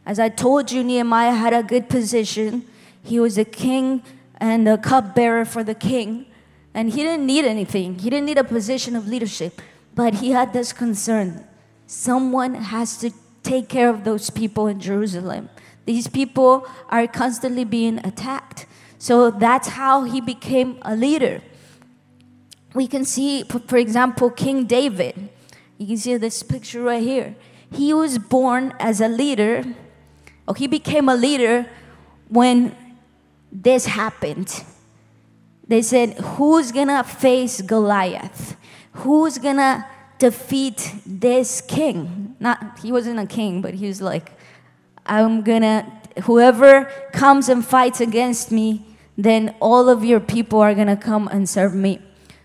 As 0.06 0.20
I 0.20 0.30
told 0.30 0.72
you, 0.72 0.84
Nehemiah 0.84 1.34
had 1.34 1.54
a 1.54 1.64
good 1.64 1.90
position. 1.90 2.66
He 3.02 3.20
was 3.20 3.38
a 3.38 3.46
king 3.46 4.04
and 4.38 4.68
a 4.68 4.78
cupbearer 4.78 5.46
for 5.46 5.64
the 5.64 5.74
king. 5.74 6.28
And 6.74 6.92
he 6.92 7.02
didn't 7.02 7.26
need 7.26 7.46
anything, 7.46 8.00
he 8.00 8.10
didn't 8.10 8.26
need 8.26 8.38
a 8.38 8.44
position 8.44 8.96
of 8.96 9.08
leadership. 9.08 9.62
But 9.96 10.16
he 10.16 10.32
had 10.32 10.54
this 10.54 10.74
concern 10.74 11.48
someone 11.86 12.56
has 12.56 12.98
to 12.98 13.12
take 13.44 13.70
care 13.70 13.90
of 13.90 14.04
those 14.04 14.30
people 14.30 14.68
in 14.68 14.80
Jerusalem. 14.80 15.50
These 15.86 16.08
people 16.08 16.66
are 16.90 17.06
constantly 17.08 17.66
being 17.66 18.00
attacked. 18.06 18.66
So 18.98 19.30
that's 19.32 19.70
how 19.70 20.04
he 20.04 20.22
became 20.22 20.80
a 20.82 20.96
leader. 20.96 21.42
We 22.74 22.88
can 22.88 23.06
see, 23.06 23.44
for 23.44 23.78
example, 23.78 24.30
King 24.30 24.66
David. 24.66 25.30
You 25.78 25.88
can 25.88 25.98
see 25.98 26.18
this 26.18 26.42
picture 26.42 26.82
right 26.82 27.04
here. 27.04 27.36
He 27.72 27.94
was 27.94 28.18
born 28.18 28.74
as 28.80 29.02
a 29.02 29.08
leader 29.08 29.64
or 30.48 30.56
he 30.56 30.68
became 30.68 31.10
a 31.10 31.16
leader 31.16 31.68
when 32.30 32.76
this 33.52 33.86
happened. 33.86 34.64
They 35.68 35.82
said, 35.82 36.14
Who's 36.20 36.72
gonna 36.72 37.04
face 37.04 37.62
Goliath? 37.62 38.56
Who's 38.94 39.38
gonna 39.38 39.88
defeat 40.20 40.94
this 41.06 41.62
king? 41.62 42.36
Not, 42.40 42.80
he 42.80 42.92
wasn't 42.92 43.20
a 43.20 43.26
king, 43.26 43.62
but 43.62 43.74
he 43.74 43.88
was 43.88 44.02
like, 44.02 44.32
I'm 45.06 45.42
gonna, 45.42 46.02
whoever 46.24 46.86
comes 47.12 47.50
and 47.50 47.66
fights 47.66 48.02
against 48.02 48.52
me, 48.52 48.86
then 49.18 49.56
all 49.60 49.90
of 49.90 50.04
your 50.04 50.20
people 50.20 50.60
are 50.60 50.74
gonna 50.74 50.98
come 50.98 51.28
and 51.28 51.48
serve 51.48 51.76
me. 51.76 52.00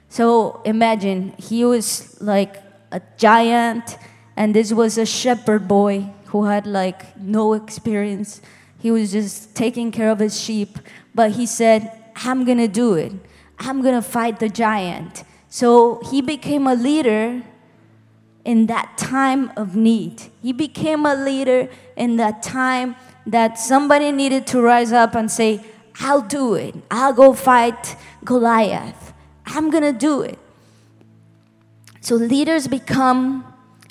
So 0.08 0.62
imagine, 0.64 1.34
he 1.38 1.64
was 1.64 2.20
like 2.20 2.62
a 2.90 3.00
giant, 3.16 3.98
and 4.36 4.54
this 4.54 4.72
was 4.72 4.98
a 4.98 5.06
shepherd 5.06 5.68
boy 5.68 6.06
who 6.26 6.44
had 6.44 6.66
like 6.66 7.16
no 7.18 7.54
experience. 7.54 8.40
He 8.78 8.90
was 8.90 9.12
just 9.12 9.54
taking 9.54 9.90
care 9.90 10.10
of 10.10 10.18
his 10.18 10.38
sheep. 10.40 10.78
But 11.14 11.32
he 11.32 11.46
said, 11.46 11.90
I'm 12.16 12.44
gonna 12.44 12.68
do 12.68 12.94
it. 12.94 13.12
I'm 13.58 13.82
gonna 13.82 14.02
fight 14.02 14.38
the 14.38 14.48
giant. 14.48 15.24
So 15.48 16.00
he 16.10 16.20
became 16.22 16.66
a 16.66 16.74
leader 16.74 17.42
in 18.48 18.64
that 18.64 18.96
time 18.96 19.52
of 19.58 19.76
need. 19.76 20.22
He 20.42 20.54
became 20.54 21.04
a 21.04 21.14
leader 21.14 21.68
in 21.96 22.16
that 22.16 22.42
time 22.42 22.96
that 23.26 23.58
somebody 23.58 24.10
needed 24.10 24.46
to 24.46 24.62
rise 24.62 24.90
up 24.90 25.14
and 25.14 25.30
say, 25.30 25.60
I'll 26.00 26.22
do 26.22 26.54
it. 26.54 26.74
I'll 26.90 27.12
go 27.12 27.34
fight 27.34 27.94
Goliath. 28.24 29.12
I'm 29.44 29.68
gonna 29.68 29.92
do 29.92 30.22
it. 30.22 30.38
So 32.00 32.14
leaders 32.14 32.68
become 32.68 33.44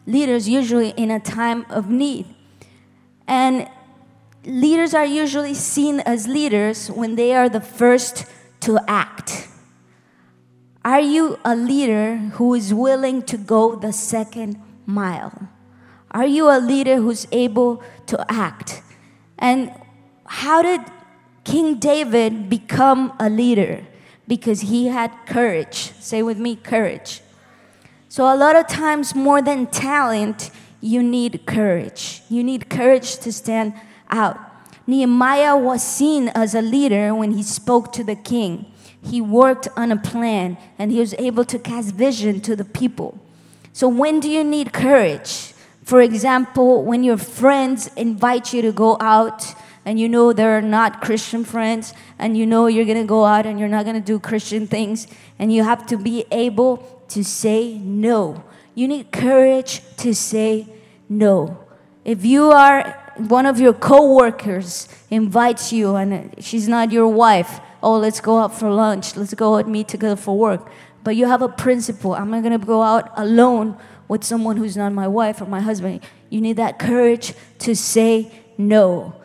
leaders 0.08 0.50
usually 0.50 0.90
in 0.90 1.12
a 1.12 1.20
time 1.20 1.64
of 1.70 1.92
need. 1.92 2.26
And 3.28 3.70
leaders 4.44 4.96
are 4.96 5.06
usually 5.06 5.54
seen 5.54 6.00
as 6.00 6.28
leaders 6.28 6.90
when 6.90 7.16
they 7.16 7.36
are 7.36 7.48
the 7.48 7.62
first 7.62 8.26
to 8.62 8.80
act. 8.88 9.50
Are 10.88 11.02
you 11.02 11.38
a 11.44 11.54
leader 11.54 12.16
who 12.40 12.54
is 12.54 12.74
willing 12.74 13.22
to 13.24 13.36
go 13.36 13.76
the 13.76 13.92
second 13.92 14.56
mile? 14.86 15.50
Are 16.12 16.26
you 16.26 16.50
a 16.50 16.62
leader 16.62 16.96
who's 16.96 17.28
able 17.34 17.84
to 18.06 18.26
act? 18.32 18.82
And 19.38 19.74
how 20.24 20.62
did 20.62 20.80
King 21.44 21.78
David 21.78 22.50
become 22.50 23.12
a 23.20 23.30
leader? 23.30 23.84
Because 24.30 24.62
he 24.62 24.88
had 24.88 25.12
courage. 25.26 25.92
Say 26.00 26.24
with 26.24 26.38
me, 26.40 26.56
courage. 26.56 27.20
So, 28.08 28.24
a 28.24 28.38
lot 28.38 28.56
of 28.56 28.68
times, 28.68 29.14
more 29.14 29.42
than 29.42 29.68
talent, 29.68 30.52
you 30.80 31.04
need 31.04 31.46
courage. 31.46 32.22
You 32.30 32.46
need 32.46 32.70
courage 32.70 33.18
to 33.18 33.34
stand 33.34 33.74
out. 34.10 34.40
Nehemiah 34.88 35.58
was 35.58 35.84
seen 35.84 36.30
as 36.30 36.56
a 36.56 36.62
leader 36.62 37.14
when 37.14 37.32
he 37.32 37.44
spoke 37.44 37.92
to 37.92 38.06
the 38.06 38.16
king. 38.16 38.72
He 39.10 39.22
worked 39.22 39.68
on 39.76 39.92
a 39.92 39.98
plan 39.98 40.58
and 40.78 40.92
he 40.92 41.00
was 41.00 41.14
able 41.18 41.46
to 41.46 41.58
cast 41.58 41.96
vision 41.96 42.42
to 42.42 42.56
the 42.56 42.66
people. 42.66 43.20
So, 43.74 43.88
when 43.88 44.20
do 44.20 44.30
you 44.30 44.44
need 44.44 44.74
courage? 44.74 45.54
For 45.84 46.02
example, 46.02 46.84
when 46.84 47.04
your 47.04 47.18
friends 47.18 47.90
invite 47.96 48.54
you 48.54 48.62
to 48.64 48.72
go 48.72 48.98
out 49.00 49.56
and 49.86 49.98
you 49.98 50.10
know 50.10 50.34
they're 50.34 50.62
not 50.62 51.02
Christian 51.02 51.46
friends 51.46 51.94
and 52.20 52.38
you 52.38 52.46
know 52.46 52.68
you're 52.68 52.86
gonna 52.86 53.06
go 53.06 53.24
out 53.24 53.46
and 53.46 53.58
you're 53.58 53.70
not 53.70 53.86
gonna 53.86 54.02
do 54.02 54.20
Christian 54.20 54.68
things 54.68 55.08
and 55.40 55.54
you 55.54 55.64
have 55.64 55.86
to 55.88 55.98
be 55.98 56.26
able 56.30 56.78
to 57.10 57.24
say 57.24 57.78
no. 57.78 58.44
You 58.76 58.90
need 58.90 59.14
courage 59.14 59.82
to 59.98 60.14
say 60.14 60.68
no. 61.08 61.58
If 62.04 62.26
you 62.26 62.52
are 62.52 62.92
one 63.16 63.46
of 63.46 63.60
your 63.60 63.74
coworkers 63.74 64.90
invites 65.10 65.72
you 65.72 65.96
and 65.96 66.36
she's 66.44 66.68
not 66.68 66.92
your 66.92 67.08
wife, 67.08 67.62
oh, 67.82 67.98
let's 67.98 68.20
go 68.20 68.40
out 68.40 68.58
for 68.58 68.70
lunch, 68.70 69.16
let's 69.16 69.34
go 69.34 69.56
and 69.56 69.68
meet 69.68 69.88
together 69.88 70.16
for 70.16 70.38
work. 70.38 70.70
But 71.04 71.16
you 71.16 71.28
have 71.28 71.42
a 71.42 71.50
principle. 71.50 72.14
I'm 72.14 72.30
not 72.32 72.44
gonna 72.44 72.58
go 72.58 72.82
out 72.82 73.12
alone 73.16 73.78
with 74.08 74.24
someone 74.24 74.58
who's 74.58 74.76
not 74.76 74.92
my 74.94 75.08
wife 75.08 75.42
or 75.42 75.46
my 75.46 75.62
husband. 75.62 76.02
You 76.30 76.42
need 76.42 76.58
that 76.58 76.80
courage 76.80 77.34
to 77.60 77.76
say 77.76 78.32
no, 78.58 79.16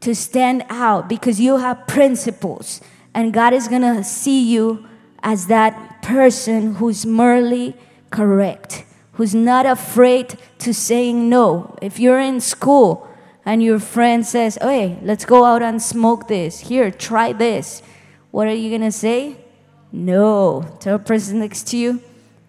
to 0.00 0.14
stand 0.14 0.64
out 0.68 1.08
because 1.08 1.40
you 1.40 1.58
have 1.58 1.86
principles. 1.86 2.80
And 3.14 3.32
God 3.32 3.52
is 3.52 3.68
gonna 3.68 4.04
see 4.04 4.42
you 4.42 4.86
as 5.22 5.48
that 5.48 6.02
person 6.02 6.76
who's 6.76 7.04
morally 7.04 7.76
correct, 8.10 8.84
who's 9.12 9.34
not 9.34 9.66
afraid 9.66 10.38
to 10.60 10.72
saying 10.72 11.28
no. 11.28 11.76
If 11.82 11.98
you're 11.98 12.20
in 12.20 12.40
school 12.40 13.09
and 13.44 13.62
your 13.62 13.78
friend 13.78 14.24
says, 14.26 14.58
hey, 14.60 14.98
let's 15.02 15.24
go 15.24 15.44
out 15.44 15.62
and 15.62 15.80
smoke 15.80 16.28
this, 16.28 16.60
here, 16.60 16.90
try 16.90 17.32
this, 17.32 17.82
what 18.30 18.46
are 18.46 18.54
you 18.54 18.70
gonna 18.76 18.92
say? 18.92 19.36
No. 19.92 20.76
Tell 20.78 20.98
the 20.98 21.04
person 21.04 21.40
next 21.40 21.66
to 21.68 21.76
you, 21.76 22.00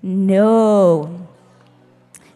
no. 0.02 1.28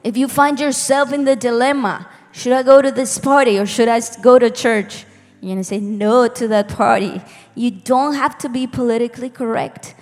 If 0.03 0.17
you 0.17 0.27
find 0.27 0.59
yourself 0.59 1.13
in 1.13 1.25
the 1.25 1.35
dilemma, 1.35 2.07
should 2.31 2.53
I 2.53 2.63
go 2.63 2.81
to 2.81 2.91
this 2.91 3.17
party 3.17 3.57
or 3.57 3.65
should 3.65 3.88
I 3.88 4.01
go 4.21 4.39
to 4.39 4.50
church? 4.50 5.05
You're 5.41 5.51
gonna 5.51 5.63
say 5.63 5.79
no 5.79 6.27
to 6.27 6.47
that 6.47 6.69
party. 6.69 7.21
You 7.53 7.71
don't 7.71 8.15
have 8.15 8.38
to 8.39 8.50
be 8.50 8.67
politically 8.67 9.29
correct. 9.29 9.95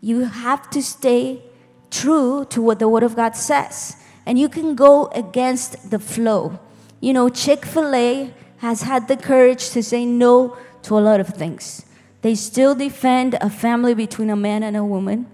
You 0.00 0.24
have 0.24 0.70
to 0.70 0.82
stay 0.82 1.42
true 1.90 2.46
to 2.46 2.62
what 2.62 2.78
the 2.78 2.88
Word 2.88 3.02
of 3.02 3.16
God 3.16 3.36
says. 3.36 3.96
And 4.24 4.38
you 4.38 4.48
can 4.48 4.74
go 4.74 5.06
against 5.08 5.90
the 5.90 5.98
flow. 5.98 6.58
You 7.00 7.12
know, 7.12 7.28
Chick 7.28 7.64
fil 7.64 7.94
A 7.94 8.34
has 8.58 8.82
had 8.82 9.08
the 9.08 9.16
courage 9.16 9.70
to 9.70 9.82
say 9.82 10.04
no 10.04 10.56
to 10.82 10.98
a 10.98 11.00
lot 11.00 11.20
of 11.20 11.28
things. 11.28 11.86
They 12.22 12.34
still 12.34 12.74
defend 12.74 13.34
a 13.40 13.48
family 13.48 13.94
between 13.94 14.30
a 14.30 14.36
man 14.36 14.62
and 14.62 14.76
a 14.76 14.84
woman, 14.84 15.26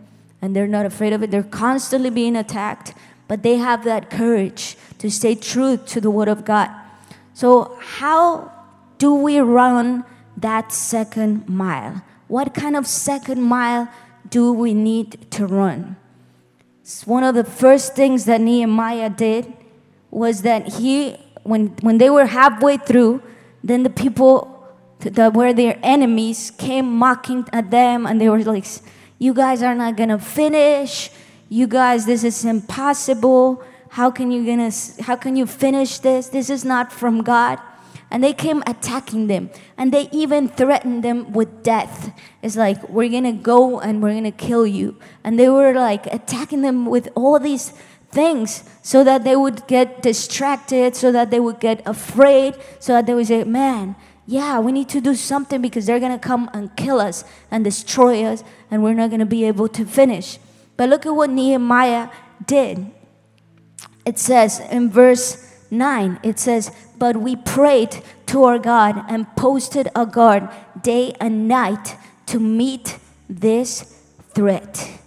and 0.43 0.55
they're 0.55 0.67
not 0.67 0.85
afraid 0.85 1.13
of 1.13 1.23
it. 1.23 1.31
They're 1.31 1.43
constantly 1.43 2.11
being 2.11 2.37
attacked, 2.37 2.93
but 3.29 3.43
they 3.43 3.57
have 3.57 3.85
that 3.85 4.11
courage 4.11 4.77
to 4.99 5.11
stay 5.11 5.35
true 5.35 5.79
to 5.79 6.01
the 6.01 6.11
Word 6.11 6.29
of 6.29 6.45
God. 6.45 6.71
So, 7.33 7.77
how 7.81 8.53
do 8.99 9.15
we 9.15 9.39
run 9.39 10.05
that 10.37 10.73
second 10.73 11.49
mile? 11.49 12.03
What 12.29 12.55
kind 12.55 12.77
of 12.77 12.87
second 12.87 13.43
mile 13.43 13.89
do 14.29 14.53
we 14.53 14.75
need 14.75 15.31
to 15.33 15.47
run? 15.47 15.97
It's 16.83 17.07
one 17.07 17.25
of 17.25 17.35
the 17.35 17.45
first 17.45 17.95
things 17.95 18.27
that 18.27 18.41
Nehemiah 18.41 19.11
did 19.11 19.53
was 20.11 20.43
that 20.43 20.75
he, 20.75 21.17
when, 21.45 21.69
when 21.83 21.99
they 21.99 22.11
were 22.11 22.27
halfway 22.27 22.77
through, 22.77 23.23
then 23.63 23.83
the 23.83 23.91
people 23.91 24.51
that 25.01 25.35
were 25.35 25.53
their 25.53 25.79
enemies 25.83 26.51
came 26.51 26.91
mocking 26.91 27.47
at 27.53 27.71
them 27.71 28.07
and 28.07 28.21
they 28.21 28.29
were 28.29 28.43
like, 28.43 28.67
You 29.19 29.33
guys 29.35 29.63
are 29.63 29.75
not 29.75 29.97
gonna 29.97 30.19
finish. 30.19 31.11
You 31.49 31.67
guys, 31.67 32.07
this 32.07 32.25
is 32.25 32.45
impossible. 32.45 33.63
How 33.91 34.11
can 34.11 34.33
you 34.33 34.45
gonna 34.45 34.73
how 35.03 35.17
can 35.17 35.37
you 35.37 35.47
finish 35.47 35.99
this? 35.99 36.29
This 36.29 36.51
is 36.51 36.65
not 36.65 36.93
from 36.93 37.23
God 37.23 37.61
and 38.11 38.23
they 38.23 38.33
came 38.33 38.63
attacking 38.67 39.27
them 39.27 39.51
and 39.77 39.93
they 39.93 40.09
even 40.13 40.47
threatened 40.47 41.03
them 41.03 41.33
with 41.33 41.63
death 41.65 42.13
it's 42.43 42.55
like 42.55 42.89
we're 42.89 43.09
gonna 43.09 43.33
go 43.33 43.81
and 43.81 44.01
we're 44.01 44.15
gonna 44.15 44.31
kill 44.31 44.65
you 44.67 44.97
and 45.25 45.39
they 45.39 45.49
were 45.49 45.73
like 45.75 46.07
attacking 46.07 46.63
them 46.63 46.87
with 46.87 47.09
all 47.17 47.41
these 47.41 47.73
things 48.15 48.65
so 48.83 49.05
that 49.05 49.25
they 49.25 49.37
would 49.37 49.67
get 49.67 50.01
distracted, 50.03 50.95
so 50.97 51.13
that 51.13 51.31
they 51.31 51.41
would 51.41 51.61
get 51.61 51.83
afraid, 51.87 52.55
so 52.79 52.93
that 52.93 53.07
they 53.07 53.15
would 53.15 53.27
say, 53.27 53.45
Man, 53.45 53.97
yeah, 54.27 54.59
we 54.59 54.73
need 54.73 54.89
to 54.91 55.01
do 55.01 55.15
something 55.15 55.61
because 55.61 55.85
they're 55.85 56.01
going 56.01 56.19
to 56.19 56.19
come 56.19 56.49
and 56.55 56.75
kill 56.77 57.01
us 57.01 57.25
and 57.51 57.65
destroy 57.65 58.25
us, 58.25 58.43
and 58.71 58.83
we're 58.83 58.95
not 58.95 59.11
going 59.11 59.21
to 59.21 59.27
be 59.27 59.45
able 59.45 59.69
to 59.69 59.85
finish. 59.85 60.39
But 60.77 60.89
look 60.89 61.05
at 61.05 61.11
what 61.11 61.31
Nehemiah 61.31 62.09
did. 62.47 62.91
It 64.07 64.19
says 64.19 64.61
in 64.61 64.91
verse 64.91 65.67
9, 65.71 66.21
it 66.23 66.39
says, 66.39 66.71
But 66.99 67.17
we 67.17 67.37
prayed 67.37 68.03
to 68.27 68.45
our 68.45 68.59
God 68.59 69.05
and 69.09 69.27
posted 69.37 69.89
a 69.95 70.07
guard 70.07 70.49
day 70.83 71.15
and 71.21 71.49
night 71.49 71.97
to 72.27 72.39
meet 72.39 72.99
this 73.29 74.01
threat. 74.35 75.04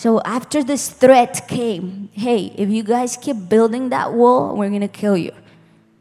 So 0.00 0.18
after 0.24 0.64
this 0.64 0.88
threat 0.88 1.46
came, 1.46 2.08
hey, 2.14 2.54
if 2.56 2.70
you 2.70 2.82
guys 2.82 3.18
keep 3.18 3.50
building 3.50 3.90
that 3.90 4.14
wall, 4.14 4.56
we're 4.56 4.70
gonna 4.70 4.88
kill 4.88 5.14
you. 5.14 5.32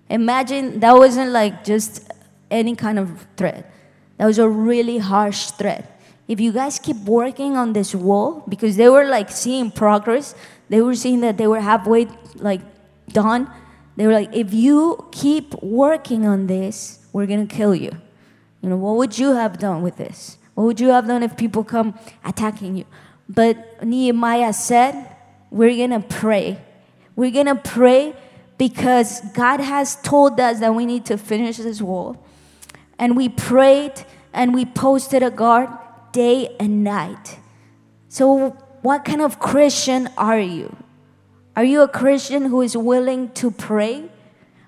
Imagine 0.09 0.79
that 0.79 0.95
wasn't 0.95 1.31
like 1.31 1.65
just 1.65 2.09
any 2.49 2.77
kind 2.77 2.97
of 2.97 3.27
threat. 3.35 3.69
That 4.15 4.25
was 4.25 4.39
a 4.39 4.47
really 4.47 4.99
harsh 4.99 5.51
threat. 5.51 5.99
If 6.29 6.39
you 6.39 6.53
guys 6.53 6.79
keep 6.79 6.95
working 7.03 7.57
on 7.57 7.73
this 7.73 7.93
wall, 7.93 8.45
because 8.47 8.77
they 8.77 8.87
were 8.87 9.03
like 9.03 9.29
seeing 9.29 9.69
progress, 9.69 10.33
they 10.69 10.79
were 10.79 10.95
seeing 10.95 11.19
that 11.19 11.35
they 11.37 11.47
were 11.47 11.59
halfway 11.59 12.07
like 12.35 12.61
done. 13.09 13.51
They 13.97 14.07
were 14.07 14.13
like, 14.13 14.33
if 14.33 14.53
you 14.53 15.09
keep 15.11 15.61
working 15.61 16.25
on 16.25 16.47
this, 16.47 17.05
we're 17.11 17.27
gonna 17.27 17.47
kill 17.47 17.75
you. 17.75 17.91
You 18.61 18.69
know, 18.69 18.77
what 18.77 18.95
would 18.95 19.19
you 19.19 19.33
have 19.33 19.59
done 19.59 19.81
with 19.81 19.97
this? 19.97 20.37
What 20.55 20.63
would 20.63 20.79
you 20.79 20.87
have 20.87 21.05
done 21.05 21.21
if 21.21 21.35
people 21.35 21.65
come 21.65 21.99
attacking 22.23 22.77
you? 22.77 22.85
But 23.29 23.85
Nehemiah 23.85 24.53
said, 24.53 25.15
we're 25.51 25.77
gonna 25.77 26.01
pray. 26.01 26.59
We're 27.15 27.31
gonna 27.31 27.55
pray 27.55 28.15
because 28.57 29.21
God 29.33 29.59
has 29.59 29.95
told 30.01 30.39
us 30.39 30.59
that 30.59 30.73
we 30.73 30.85
need 30.85 31.05
to 31.05 31.17
finish 31.17 31.57
this 31.57 31.81
wall. 31.81 32.25
And 32.97 33.15
we 33.15 33.29
prayed 33.29 33.93
and 34.33 34.53
we 34.53 34.65
posted 34.65 35.23
a 35.23 35.31
guard 35.31 35.69
day 36.11 36.55
and 36.59 36.83
night. 36.83 37.39
So, 38.09 38.49
what 38.81 39.05
kind 39.05 39.21
of 39.21 39.39
Christian 39.39 40.09
are 40.17 40.39
you? 40.39 40.75
Are 41.55 41.63
you 41.63 41.81
a 41.81 41.87
Christian 41.87 42.45
who 42.45 42.61
is 42.61 42.75
willing 42.75 43.29
to 43.33 43.51
pray? 43.51 44.09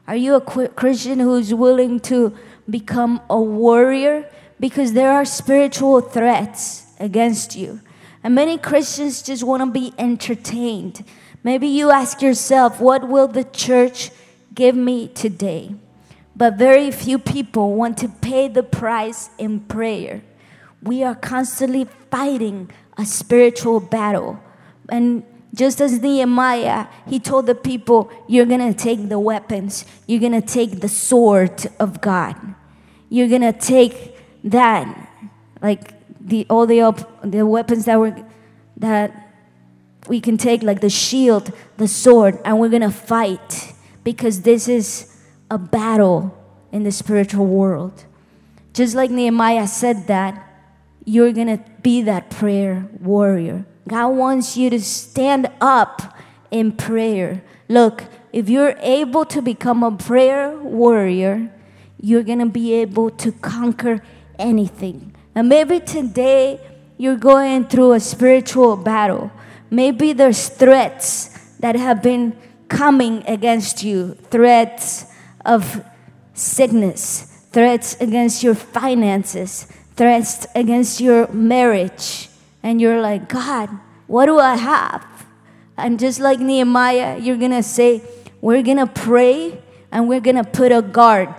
Are 0.08 0.15
you 0.15 0.36
a 0.36 0.41
Christian 0.41 1.20
who 1.20 1.36
is 1.36 1.53
willing 1.53 2.00
to 2.01 2.36
become 2.70 3.22
a 3.30 3.39
warrior? 3.39 4.30
Because 4.60 4.94
there 4.94 5.12
are 5.12 5.25
spiritual 5.25 6.01
threats 6.01 6.86
against 7.00 7.56
you. 7.56 7.82
And 8.24 8.36
many 8.36 8.58
Christians 8.58 9.22
just 9.22 9.44
want 9.44 9.62
to 9.62 9.72
be 9.72 9.94
entertained. 9.98 11.04
Maybe 11.44 11.68
you 11.68 11.90
ask 11.90 12.22
yourself, 12.22 12.80
what 12.80 13.08
will 13.08 13.28
the 13.28 13.44
church 13.44 14.12
give 14.54 14.75
me 14.75 15.08
today? 15.08 15.74
But 16.36 16.58
very 16.58 16.92
few 16.92 17.18
people 17.18 17.74
want 17.74 17.98
to 18.00 18.08
pay 18.08 18.48
the 18.48 18.63
price 18.63 19.30
in 19.38 19.62
prayer. 19.62 20.22
We 20.84 21.04
are 21.04 21.16
constantly 21.16 21.88
fighting 22.10 22.72
a 22.98 23.06
spiritual 23.06 23.80
battle. 23.80 24.40
And 24.90 25.24
just 25.54 25.82
as 25.82 26.01
Nehemiah, 26.01 26.88
he 27.08 27.20
told 27.20 27.46
the 27.46 27.56
people, 27.56 28.12
You're 28.28 28.46
going 28.46 28.74
to 28.74 28.78
take 28.78 29.10
the 29.10 29.20
weapons, 29.20 29.86
you're 30.08 30.20
going 30.20 30.40
to 30.40 30.42
take 30.42 30.80
the 30.80 30.90
sword 30.90 31.68
of 31.80 32.01
God. 32.01 32.36
You're 33.10 33.28
going 33.28 33.42
to 33.42 33.54
take 33.54 34.16
that, 34.46 35.10
like 35.62 36.00
the, 36.25 36.46
all 36.50 36.66
the, 36.66 36.82
op- 36.82 37.22
the 37.24 37.46
weapons 37.46 37.86
that 37.86 38.00
were 38.00 38.16
that 38.78 39.32
we 40.08 40.20
can 40.20 40.38
take, 40.38 40.63
like 40.63 40.82
the 40.82 40.90
shield, 40.90 41.54
the 41.78 41.88
sword, 41.88 42.40
and 42.44 42.60
we're 42.60 42.70
going 42.70 42.82
to 42.82 42.92
fight 42.92 43.74
because 44.04 44.42
this 44.42 44.68
is 44.68 45.16
a 45.50 45.58
battle 45.58 46.36
in 46.72 46.84
the 46.84 46.92
spiritual 46.92 47.46
world. 47.46 48.06
Just 48.74 48.96
like 48.96 49.12
Nehemiah 49.12 49.68
said 49.68 50.08
that, 50.08 50.48
you're 51.06 51.32
going 51.32 51.58
to 51.58 51.63
be 51.82 52.01
that 52.04 52.30
prayer 52.30 52.88
warrior. 53.00 53.66
God 53.88 54.10
wants 54.10 54.58
you 54.58 54.70
to 54.70 54.80
stand 54.80 55.50
up 55.60 56.18
in 56.50 56.72
prayer. 56.72 57.44
Look, 57.68 58.04
if 58.32 58.50
you're 58.50 58.76
able 58.80 59.26
to 59.26 59.41
become 59.41 59.84
a 59.84 59.91
prayer 59.95 60.58
warrior, 60.58 61.52
you're 62.00 62.24
going 62.24 62.39
to 62.39 62.45
be 62.45 62.74
able 62.74 63.10
to 63.12 63.32
conquer 63.32 64.04
anything. 64.39 65.15
And 65.36 65.48
maybe 65.48 65.80
today 65.80 66.60
you're 66.98 67.17
going 67.17 67.65
through 67.65 67.94
a 67.94 68.00
spiritual 68.00 68.76
battle. 68.76 69.32
Maybe 69.70 70.13
there's 70.13 70.50
threats 70.50 71.30
that 71.60 71.76
have 71.76 72.04
been 72.04 72.36
coming 72.67 73.24
against 73.28 73.84
you 73.84 74.15
threats 74.30 75.06
of 75.46 75.84
sickness, 76.34 77.46
threats 77.52 78.00
against 78.00 78.44
your 78.44 78.56
finances, 78.56 79.67
threats 79.96 80.48
against 80.56 81.02
your 81.02 81.28
marriage. 81.32 82.30
And 82.63 82.80
you're 82.80 83.02
like, 83.02 83.30
God, 83.30 83.70
what 84.08 84.26
do 84.26 84.39
I 84.39 84.56
have? 84.56 85.06
And 85.78 86.00
just 86.00 86.20
like 86.20 86.39
Nehemiah, 86.39 87.17
you're 87.20 87.38
gonna 87.38 87.63
say, 87.63 88.04
We're 88.41 88.63
gonna 88.63 88.88
pray 88.88 89.62
and 89.91 90.08
we're 90.08 90.20
gonna 90.20 90.44
put 90.44 90.72
a 90.72 90.82
guard 90.82 91.34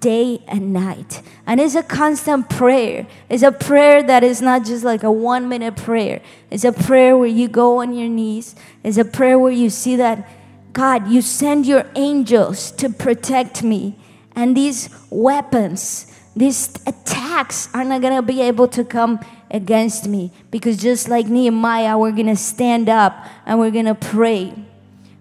day 0.00 0.42
and 0.46 0.72
night. 0.72 1.22
And 1.46 1.60
it's 1.60 1.74
a 1.74 1.82
constant 1.82 2.48
prayer. 2.48 3.06
It's 3.28 3.42
a 3.42 3.52
prayer 3.52 4.02
that 4.02 4.24
is 4.24 4.40
not 4.40 4.64
just 4.64 4.82
like 4.82 5.02
a 5.02 5.12
one 5.12 5.48
minute 5.48 5.76
prayer. 5.76 6.22
It's 6.50 6.64
a 6.64 6.72
prayer 6.72 7.16
where 7.18 7.28
you 7.28 7.48
go 7.48 7.80
on 7.80 7.94
your 7.94 8.08
knees. 8.08 8.54
It's 8.82 8.96
a 8.96 9.04
prayer 9.04 9.38
where 9.38 9.52
you 9.52 9.68
see 9.68 9.96
that, 9.96 10.28
God, 10.72 11.08
you 11.08 11.20
send 11.20 11.66
your 11.66 11.84
angels 11.94 12.70
to 12.72 12.88
protect 12.88 13.62
me. 13.62 13.98
And 14.34 14.56
these 14.56 14.88
weapons, 15.10 16.10
these 16.34 16.70
attacks 16.86 17.68
are 17.74 17.84
not 17.84 18.00
going 18.00 18.16
to 18.16 18.22
be 18.22 18.40
able 18.40 18.68
to 18.68 18.82
come 18.82 19.20
against 19.50 20.08
me 20.08 20.32
because 20.50 20.78
just 20.78 21.08
like 21.08 21.26
Nehemiah, 21.26 21.96
we're 21.96 22.12
going 22.12 22.26
to 22.26 22.36
stand 22.36 22.88
up 22.88 23.26
and 23.46 23.58
we're 23.58 23.70
going 23.70 23.84
to 23.84 23.94
pray. 23.94 24.52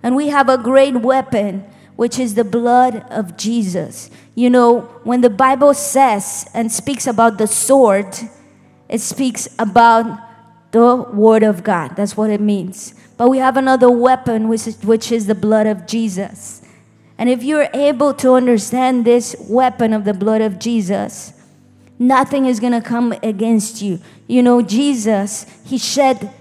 And 0.01 0.15
we 0.15 0.29
have 0.29 0.49
a 0.49 0.57
great 0.57 0.95
weapon, 0.97 1.65
which 1.95 2.17
is 2.17 2.33
the 2.35 2.43
blood 2.43 3.05
of 3.09 3.37
Jesus. 3.37 4.09
You 4.35 4.49
know, 4.49 4.81
when 5.03 5.21
the 5.21 5.29
Bible 5.29 5.73
says 5.73 6.49
and 6.53 6.71
speaks 6.71 7.05
about 7.05 7.37
the 7.37 7.47
sword, 7.47 8.15
it 8.89 8.99
speaks 8.99 9.47
about 9.59 10.19
the 10.71 10.95
word 11.13 11.43
of 11.43 11.63
God. 11.63 11.95
That's 11.95 12.17
what 12.17 12.29
it 12.29 12.41
means. 12.41 12.95
But 13.15 13.29
we 13.29 13.37
have 13.37 13.57
another 13.57 13.91
weapon, 13.91 14.47
which 14.47 14.67
is, 14.67 14.83
which 14.83 15.11
is 15.11 15.27
the 15.27 15.35
blood 15.35 15.67
of 15.67 15.85
Jesus. 15.85 16.61
And 17.17 17.29
if 17.29 17.43
you're 17.43 17.69
able 17.73 18.13
to 18.15 18.33
understand 18.33 19.05
this 19.05 19.35
weapon 19.47 19.93
of 19.93 20.03
the 20.03 20.15
blood 20.15 20.41
of 20.41 20.57
Jesus, 20.57 21.33
nothing 21.99 22.47
is 22.47 22.59
going 22.59 22.73
to 22.73 22.81
come 22.81 23.13
against 23.21 23.81
you. 23.81 23.99
You 24.27 24.41
know, 24.41 24.63
Jesus, 24.63 25.45
he 25.63 25.77
shed 25.77 26.33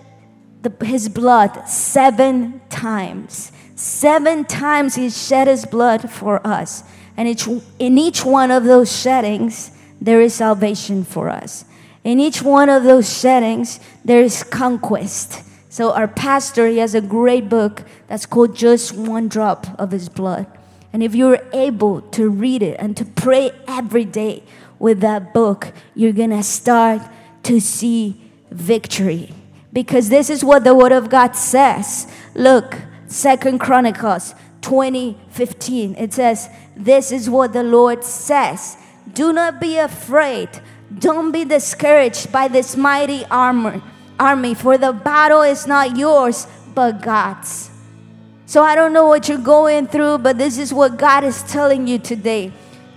the, 0.63 0.73
his 0.85 1.11
blood 1.11 1.69
seven 1.69 2.63
times. 2.71 3.53
Seven 3.77 4.45
times 4.47 4.95
he 4.95 5.11
shed 5.11 5.47
his 5.47 5.67
blood 5.67 6.11
for 6.11 6.45
us. 6.47 6.85
And 7.17 7.29
each, 7.29 7.47
in 7.79 7.99
each 7.99 8.25
one 8.25 8.51
of 8.51 8.65
those 8.65 8.91
settings, 8.91 9.73
there 10.01 10.21
is 10.21 10.35
salvation 10.35 11.05
for 11.05 11.29
us. 11.29 11.65
In 12.05 12.19
each 12.19 12.43
one 12.43 12.69
of 12.69 12.83
those 12.85 13.07
settings, 13.07 13.79
there 14.05 14.21
is 14.21 14.43
conquest. 14.43 15.43
So, 15.69 15.93
our 15.93 16.09
pastor, 16.09 16.67
he 16.67 16.79
has 16.79 16.95
a 16.95 17.01
great 17.01 17.49
book 17.49 17.85
that's 18.09 18.27
called 18.27 18.57
Just 18.57 18.95
One 18.95 19.29
Drop 19.29 19.67
of 19.79 19.91
His 19.93 20.09
Blood. 20.09 20.47
And 20.93 21.03
if 21.03 21.15
you're 21.15 21.41
able 21.53 22.03
to 22.13 22.29
read 22.29 22.63
it 22.63 22.77
and 22.79 22.97
to 22.97 23.05
pray 23.05 23.53
every 23.67 24.05
day 24.05 24.43
with 24.79 25.01
that 25.01 25.33
book, 25.33 25.73
you're 25.95 26.13
gonna 26.13 26.43
start 26.43 27.01
to 27.45 27.61
see 27.61 28.21
victory. 28.51 29.33
Because 29.73 30.11
this 30.11 30.29
is 30.29 30.45
what 30.45 30.65
the 30.65 30.75
Word 30.75 30.93
of 30.93 31.09
God 31.09 31.35
says. 31.35 32.07
Look, 32.35 32.77
Second 33.07 33.59
Chronicles 33.59 34.35
20 34.63 35.19
15. 35.31 35.95
It 35.97 36.15
says, 36.15 36.49
This 36.75 37.13
is 37.13 37.29
what 37.29 37.53
the 37.53 37.63
Lord 37.63 38.03
says. 38.05 38.77
Do 39.13 39.33
not 39.33 39.61
be 39.61 39.77
afraid. 39.77 40.49
Don't 40.99 41.33
be 41.33 41.45
discouraged 41.45 42.33
by 42.33 42.49
this 42.49 42.77
mighty 42.77 43.25
armor, 43.27 43.83
army, 44.19 44.55
for 44.55 44.79
the 44.79 44.93
battle 44.93 45.43
is 45.43 45.67
not 45.67 45.97
yours, 45.97 46.47
but 46.75 47.03
God's. 47.03 47.71
So 48.47 48.63
I 48.63 48.75
don't 48.75 48.93
know 48.93 49.07
what 49.07 49.29
you're 49.29 49.39
going 49.39 49.87
through, 49.87 50.19
but 50.19 50.37
this 50.39 50.59
is 50.59 50.73
what 50.73 50.99
God 50.99 51.25
is 51.25 51.43
telling 51.45 51.87
you 51.87 51.99
today. 51.99 52.53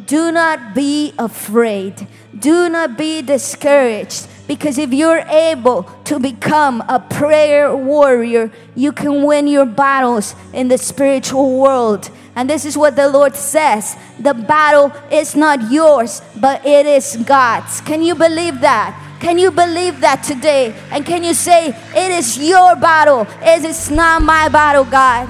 Do 0.05 0.31
not 0.31 0.75
be 0.75 1.13
afraid. 1.17 2.07
Do 2.37 2.69
not 2.69 2.97
be 2.97 3.21
discouraged. 3.21 4.27
Because 4.47 4.77
if 4.77 4.93
you're 4.93 5.25
able 5.27 5.83
to 6.05 6.19
become 6.19 6.81
a 6.87 6.99
prayer 6.99 7.75
warrior, 7.75 8.51
you 8.75 8.91
can 8.91 9.23
win 9.23 9.47
your 9.47 9.65
battles 9.65 10.35
in 10.53 10.67
the 10.67 10.77
spiritual 10.77 11.59
world. 11.59 12.11
And 12.35 12.49
this 12.49 12.65
is 12.65 12.77
what 12.77 12.95
the 12.95 13.07
Lord 13.09 13.35
says 13.35 13.97
the 14.19 14.33
battle 14.33 14.91
is 15.11 15.35
not 15.35 15.71
yours, 15.71 16.21
but 16.35 16.63
it 16.65 16.85
is 16.85 17.17
God's. 17.25 17.81
Can 17.81 18.03
you 18.03 18.13
believe 18.13 18.61
that? 18.61 19.01
Can 19.19 19.39
you 19.39 19.49
believe 19.49 20.01
that 20.01 20.23
today? 20.23 20.75
And 20.91 21.05
can 21.05 21.23
you 21.23 21.33
say, 21.33 21.69
It 21.95 22.11
is 22.11 22.37
your 22.37 22.75
battle, 22.75 23.25
it 23.41 23.63
is 23.63 23.89
not 23.89 24.21
my 24.21 24.49
battle, 24.49 24.83
God? 24.83 25.27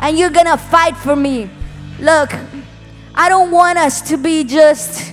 And 0.00 0.18
you're 0.18 0.30
gonna 0.30 0.58
fight 0.58 0.96
for 0.96 1.16
me. 1.16 1.50
Look, 1.98 2.32
I 3.14 3.28
don't 3.28 3.50
want 3.50 3.78
us 3.78 4.02
to 4.10 4.16
be 4.16 4.44
just 4.44 5.12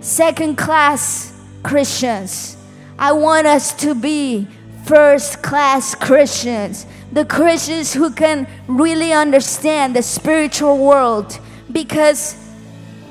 second 0.00 0.56
class 0.56 1.32
Christians. 1.62 2.56
I 3.02 3.10
want 3.10 3.48
us 3.48 3.72
to 3.78 3.96
be 3.96 4.46
first 4.84 5.42
class 5.42 5.92
Christians. 5.92 6.86
The 7.10 7.24
Christians 7.24 7.92
who 7.92 8.12
can 8.12 8.46
really 8.68 9.12
understand 9.12 9.96
the 9.96 10.02
spiritual 10.04 10.78
world 10.78 11.36
because 11.72 12.36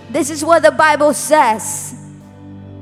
this 0.09 0.29
is 0.29 0.45
what 0.45 0.63
the 0.63 0.71
Bible 0.71 1.13
says 1.13 1.93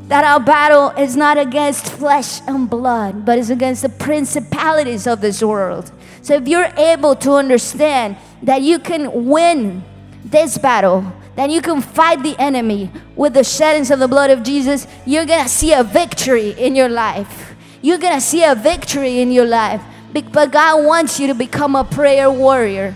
that 0.07 0.23
our 0.23 0.39
battle 0.39 0.89
is 1.03 1.15
not 1.15 1.39
against 1.39 1.87
flesh 1.93 2.41
and 2.45 2.69
blood, 2.69 3.25
but 3.25 3.39
is 3.39 3.49
against 3.49 3.81
the 3.81 3.89
principalities 3.89 5.07
of 5.07 5.19
this 5.19 5.41
world. 5.41 5.91
So 6.21 6.35
if 6.35 6.47
you're 6.47 6.71
able 6.77 7.15
to 7.15 7.31
understand 7.31 8.17
that 8.43 8.61
you 8.61 8.77
can 8.77 9.25
win 9.25 9.83
this 10.23 10.59
battle, 10.59 11.11
that 11.39 11.49
you 11.49 11.61
can 11.61 11.81
fight 11.81 12.21
the 12.21 12.35
enemy 12.37 12.91
with 13.15 13.33
the 13.33 13.45
sheddings 13.45 13.91
of 13.91 13.99
the 13.99 14.09
blood 14.09 14.29
of 14.29 14.43
Jesus, 14.43 14.85
you're 15.05 15.25
gonna 15.25 15.47
see 15.47 15.71
a 15.71 15.85
victory 15.85 16.49
in 16.49 16.75
your 16.75 16.89
life. 16.89 17.55
You're 17.81 17.97
gonna 17.97 18.19
see 18.19 18.43
a 18.43 18.55
victory 18.55 19.21
in 19.21 19.31
your 19.31 19.45
life. 19.45 19.81
But 20.11 20.51
God 20.51 20.85
wants 20.85 21.17
you 21.17 21.27
to 21.27 21.33
become 21.33 21.77
a 21.77 21.85
prayer 21.85 22.29
warrior. 22.29 22.93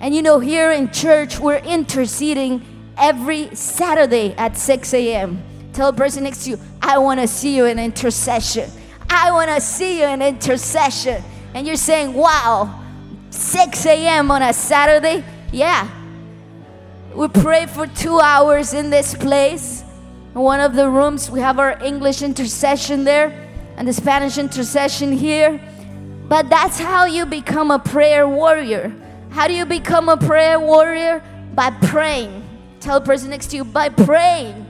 And 0.00 0.12
you 0.12 0.22
know, 0.22 0.40
here 0.40 0.72
in 0.72 0.90
church, 0.90 1.38
we're 1.38 1.58
interceding 1.58 2.66
every 2.98 3.54
Saturday 3.54 4.34
at 4.36 4.56
6 4.56 4.92
a.m. 4.94 5.40
Tell 5.72 5.92
the 5.92 5.96
person 5.98 6.24
next 6.24 6.42
to 6.46 6.50
you, 6.50 6.58
I 6.82 6.98
want 6.98 7.20
to 7.20 7.28
see 7.28 7.56
you 7.56 7.66
in 7.66 7.78
intercession. 7.78 8.68
I 9.08 9.30
want 9.30 9.50
to 9.50 9.60
see 9.60 10.00
you 10.00 10.06
in 10.06 10.20
intercession. 10.20 11.22
And 11.54 11.64
you're 11.64 11.76
saying, 11.76 12.12
wow, 12.12 12.82
6 13.30 13.86
a.m. 13.86 14.32
on 14.32 14.42
a 14.42 14.52
Saturday? 14.52 15.24
Yeah. 15.52 15.97
We 17.14 17.28
pray 17.28 17.66
for 17.66 17.86
two 17.86 18.20
hours 18.20 18.74
in 18.74 18.90
this 18.90 19.14
place. 19.14 19.82
In 20.34 20.40
one 20.40 20.60
of 20.60 20.74
the 20.74 20.88
rooms, 20.88 21.30
we 21.30 21.40
have 21.40 21.58
our 21.58 21.82
English 21.82 22.22
intercession 22.22 23.04
there 23.04 23.48
and 23.76 23.88
the 23.88 23.92
Spanish 23.92 24.38
intercession 24.38 25.12
here. 25.12 25.60
But 26.28 26.48
that's 26.50 26.78
how 26.78 27.06
you 27.06 27.26
become 27.26 27.70
a 27.70 27.78
prayer 27.78 28.28
warrior. 28.28 28.94
How 29.30 29.48
do 29.48 29.54
you 29.54 29.64
become 29.64 30.08
a 30.08 30.16
prayer 30.16 30.60
warrior? 30.60 31.22
By 31.54 31.70
praying. 31.70 32.44
Tell 32.80 33.00
the 33.00 33.06
person 33.06 33.30
next 33.30 33.48
to 33.48 33.56
you, 33.56 33.64
by 33.64 33.88
praying 33.88 34.66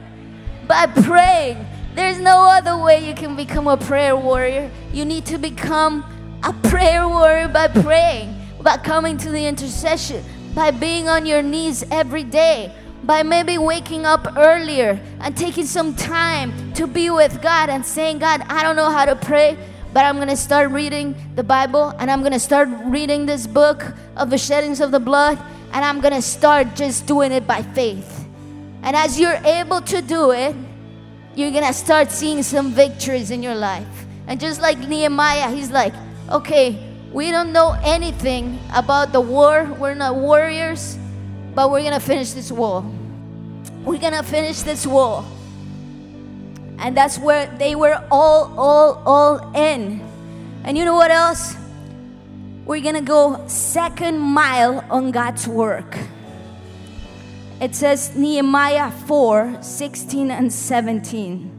by 0.69 0.87
praying. 0.87 1.67
There's 1.95 2.21
no 2.21 2.49
other 2.49 2.77
way 2.77 3.09
you 3.09 3.15
can 3.15 3.35
become 3.35 3.67
a 3.67 3.77
prayer 3.77 4.15
warrior. 4.17 4.71
You 4.93 5.05
need 5.05 5.25
to 5.27 5.39
become 5.39 6.05
a 6.45 6.53
prayer 6.69 7.09
warrior 7.09 7.49
by 7.49 7.69
praying, 7.69 8.39
by 8.61 8.77
coming 8.77 9.17
to 9.17 9.31
the 9.31 9.47
intercession, 9.47 10.23
by 10.55 10.71
being 10.71 11.09
on 11.09 11.27
your 11.27 11.43
knees 11.43 11.85
every 11.91 12.25
day, 12.25 12.75
by 13.05 13.23
maybe 13.23 13.59
waking 13.59 14.07
up 14.07 14.37
earlier 14.37 15.01
and 15.21 15.37
taking 15.37 15.67
some 15.67 15.95
time 15.95 16.73
to 16.75 16.87
be 16.87 17.11
with 17.11 17.41
God 17.43 17.69
and 17.69 17.85
saying, 17.85 18.19
God, 18.19 18.43
I 18.49 18.63
don't 18.63 18.77
know 18.77 18.91
how 18.91 19.05
to 19.05 19.17
pray, 19.17 19.57
but 19.93 20.05
I'm 20.05 20.17
going 20.17 20.29
to 20.29 20.37
start 20.37 20.71
reading 20.71 21.15
the 21.35 21.45
Bible 21.45 21.91
and 21.99 22.11
I'm 22.11 22.21
going 22.21 22.33
to 22.33 22.41
start 22.41 22.69
reading 22.85 23.27
this 23.27 23.47
book 23.47 23.95
of 24.17 24.31
the 24.31 24.39
sheddings 24.39 24.81
of 24.81 24.91
the 24.91 25.01
blood 25.01 25.39
and 25.73 25.85
I'm 25.85 26.01
going 26.01 26.15
to 26.15 26.23
start 26.23 26.75
just 26.75 27.07
doing 27.07 27.33
it 27.33 27.47
by 27.47 27.63
faith. 27.63 28.27
And 28.83 28.97
as 28.97 29.19
you're 29.19 29.41
able 29.45 29.81
to 29.83 30.03
do 30.03 30.31
it, 30.33 30.55
you're 31.39 31.53
gonna 31.53 31.73
start 31.73 32.11
seeing 32.11 32.43
some 32.43 32.73
victories 32.73 33.31
in 33.31 33.45
your 33.45 33.55
life. 33.55 33.87
And 34.27 34.41
just 34.41 34.61
like 34.61 34.79
Nehemiah, 34.79 35.51
he's 35.51 35.71
like, 35.71 35.95
okay, 36.31 36.88
we 37.13 37.31
don't 37.31 37.53
know 37.53 37.77
anything 37.83 38.59
about 38.75 39.13
the 39.13 39.21
war, 39.21 39.65
we're 39.79 39.95
not 39.95 40.17
warriors, 40.17 40.99
but 41.55 41.71
we're 41.71 41.83
gonna 41.83 42.01
finish 42.01 42.33
this 42.33 42.53
war. 42.53 42.85
We're 43.85 43.99
gonna 43.99 44.23
finish 44.23 44.61
this 44.61 44.87
war. 44.87 45.25
And 46.79 46.97
that's 46.97 47.19
where 47.19 47.47
they 47.59 47.75
were 47.75 48.03
all, 48.11 48.55
all, 48.59 49.03
all 49.07 49.57
in. 49.57 50.01
And 50.65 50.77
you 50.77 50.85
know 50.85 50.95
what 50.95 51.11
else? 51.11 51.57
We're 52.65 52.83
gonna 52.83 53.03
go 53.03 53.43
second 53.49 54.19
mile 54.19 54.85
on 54.91 55.11
God's 55.11 55.49
work. 55.49 55.97
It 57.61 57.75
says 57.75 58.15
Nehemiah 58.15 58.91
4 58.91 59.59
16 59.63 60.31
and 60.31 60.53
17. 60.53 61.55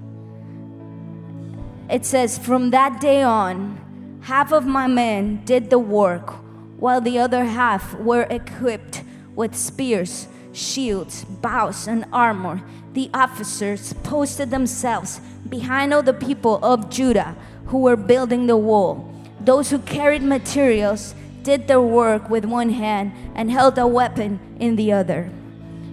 It 1.90 2.06
says, 2.06 2.38
From 2.38 2.70
that 2.70 3.02
day 3.02 3.24
on, 3.24 3.82
half 4.22 4.52
of 4.52 4.66
my 4.66 4.88
men 4.88 5.44
did 5.46 5.70
the 5.70 5.80
work, 5.80 6.32
while 6.80 7.02
the 7.02 7.20
other 7.20 7.44
half 7.46 7.94
were 7.96 8.28
equipped 8.30 9.04
with 9.36 9.56
spears, 9.56 10.28
shields, 10.54 11.24
bows, 11.26 11.88
and 11.88 12.06
armor. 12.12 12.62
The 12.94 13.10
officers 13.14 13.94
posted 14.04 14.50
themselves 14.50 15.22
behind 15.48 15.94
all 15.94 16.04
the 16.04 16.14
people 16.14 16.60
of 16.64 16.90
Judah 16.90 17.36
who 17.68 17.80
were 17.80 17.96
building 17.96 18.48
the 18.48 18.58
wall. 18.58 19.14
Those 19.40 19.70
who 19.70 19.80
carried 19.80 20.24
materials 20.24 21.16
did 21.44 21.68
their 21.68 21.82
work 21.82 22.30
with 22.30 22.46
one 22.46 22.70
hand 22.70 23.14
and 23.36 23.50
held 23.50 23.78
a 23.78 23.88
weapon 23.88 24.40
in 24.60 24.76
the 24.76 24.92
other. 24.92 25.30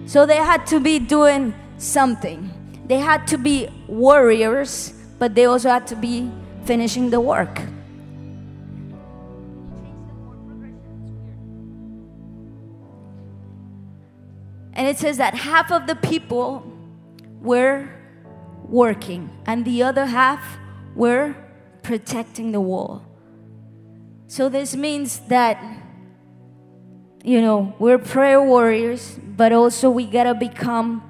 So 0.06 0.26
they 0.26 0.36
had 0.36 0.66
to 0.68 0.80
be 0.80 0.98
doing 0.98 1.54
something. 1.78 2.50
They 2.86 2.98
had 2.98 3.26
to 3.28 3.38
be 3.38 3.68
warriors, 3.86 4.92
but 5.18 5.34
they 5.34 5.44
also 5.44 5.68
had 5.68 5.86
to 5.88 5.96
be 5.96 6.30
finishing 6.64 7.10
the 7.10 7.20
work. 7.20 7.60
And 14.76 14.86
it 14.86 14.98
says 14.98 15.16
that 15.16 15.34
half 15.34 15.72
of 15.72 15.88
the 15.88 15.96
people 15.96 16.62
were 17.40 17.88
working, 18.62 19.30
and 19.46 19.64
the 19.64 19.82
other 19.82 20.06
half 20.06 20.58
were 20.94 21.34
protecting 21.82 22.52
the 22.52 22.60
wall. 22.60 23.04
So 24.28 24.48
this 24.48 24.76
means 24.76 25.20
that 25.28 25.58
you 27.26 27.42
know, 27.42 27.74
we're 27.80 27.98
prayer 27.98 28.40
warriors, 28.40 29.18
but 29.36 29.52
also 29.52 29.90
we 29.90 30.06
gotta 30.06 30.32
become 30.32 31.02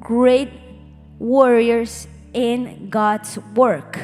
great 0.00 0.50
warriors 1.18 2.08
in 2.32 2.88
God's 2.88 3.38
work. 3.54 3.98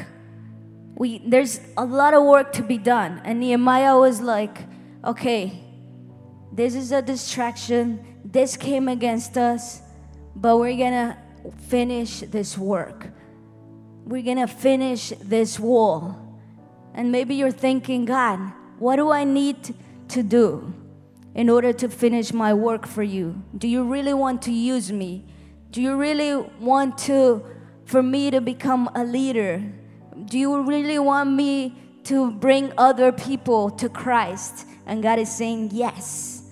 We, 0.94 1.22
there's 1.26 1.60
a 1.78 1.86
lot 1.86 2.12
of 2.12 2.22
work 2.24 2.52
to 2.54 2.62
be 2.62 2.76
done. 2.76 3.22
And 3.24 3.40
Nehemiah 3.40 3.96
was 3.98 4.20
like, 4.20 4.58
okay, 5.02 5.58
this 6.52 6.74
is 6.74 6.92
a 6.92 7.00
distraction. 7.00 8.04
This 8.34 8.58
came 8.58 8.88
against 8.88 9.38
us, 9.38 9.80
but 10.36 10.58
we're 10.58 10.76
gonna 10.76 11.16
finish 11.68 12.20
this 12.20 12.58
work. 12.58 13.08
We're 14.04 14.22
gonna 14.22 14.46
finish 14.46 15.14
this 15.22 15.58
wall. 15.58 16.18
And 16.92 17.10
maybe 17.10 17.34
you're 17.34 17.50
thinking, 17.50 18.04
God, 18.04 18.52
what 18.78 18.96
do 18.96 19.10
I 19.10 19.24
need 19.24 19.74
to 20.08 20.22
do? 20.22 20.74
in 21.34 21.50
order 21.50 21.72
to 21.72 21.88
finish 21.88 22.32
my 22.32 22.54
work 22.54 22.86
for 22.86 23.02
you? 23.02 23.42
Do 23.58 23.66
you 23.66 23.84
really 23.84 24.14
want 24.14 24.42
to 24.42 24.52
use 24.52 24.92
me? 24.92 25.24
Do 25.70 25.82
you 25.82 25.96
really 25.96 26.36
want 26.60 26.96
to 26.98 27.44
for 27.84 28.02
me 28.02 28.30
to 28.30 28.40
become 28.40 28.88
a 28.94 29.04
leader? 29.04 29.62
Do 30.26 30.38
you 30.38 30.62
really 30.62 30.98
want 30.98 31.32
me 31.32 31.76
to 32.04 32.30
bring 32.30 32.72
other 32.78 33.10
people 33.10 33.70
to 33.70 33.88
Christ? 33.88 34.66
And 34.86 35.02
God 35.02 35.18
is 35.18 35.34
saying, 35.34 35.70
Yes. 35.72 36.43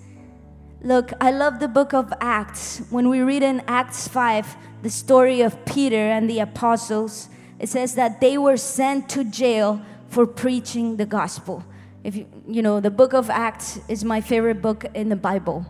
Look, 0.83 1.13
I 1.21 1.31
love 1.31 1.59
the 1.59 1.67
book 1.67 1.93
of 1.93 2.13
Acts. 2.19 2.81
When 2.89 3.09
we 3.09 3.21
read 3.21 3.41
in 3.41 3.61
Acts 3.67 4.07
5 4.07 4.55
the 4.81 4.89
story 4.89 5.41
of 5.41 5.63
Peter 5.65 5.95
and 5.95 6.29
the 6.29 6.39
apostles, 6.39 7.29
it 7.57 7.69
says 7.69 7.95
that 7.95 8.19
they 8.19 8.37
were 8.37 8.57
sent 8.57 9.07
to 9.09 9.23
jail 9.23 9.81
for 10.09 10.27
preaching 10.27 10.97
the 10.97 11.05
gospel 11.05 11.63
if 12.03 12.15
you, 12.17 12.27
you 12.47 12.61
know, 12.61 12.79
the 12.79 12.91
book 12.91 13.13
of 13.13 13.29
Acts 13.29 13.79
is 13.87 14.03
my 14.03 14.19
favorite 14.19 14.61
book 14.61 14.85
in 14.93 15.09
the 15.09 15.15
Bible 15.15 15.65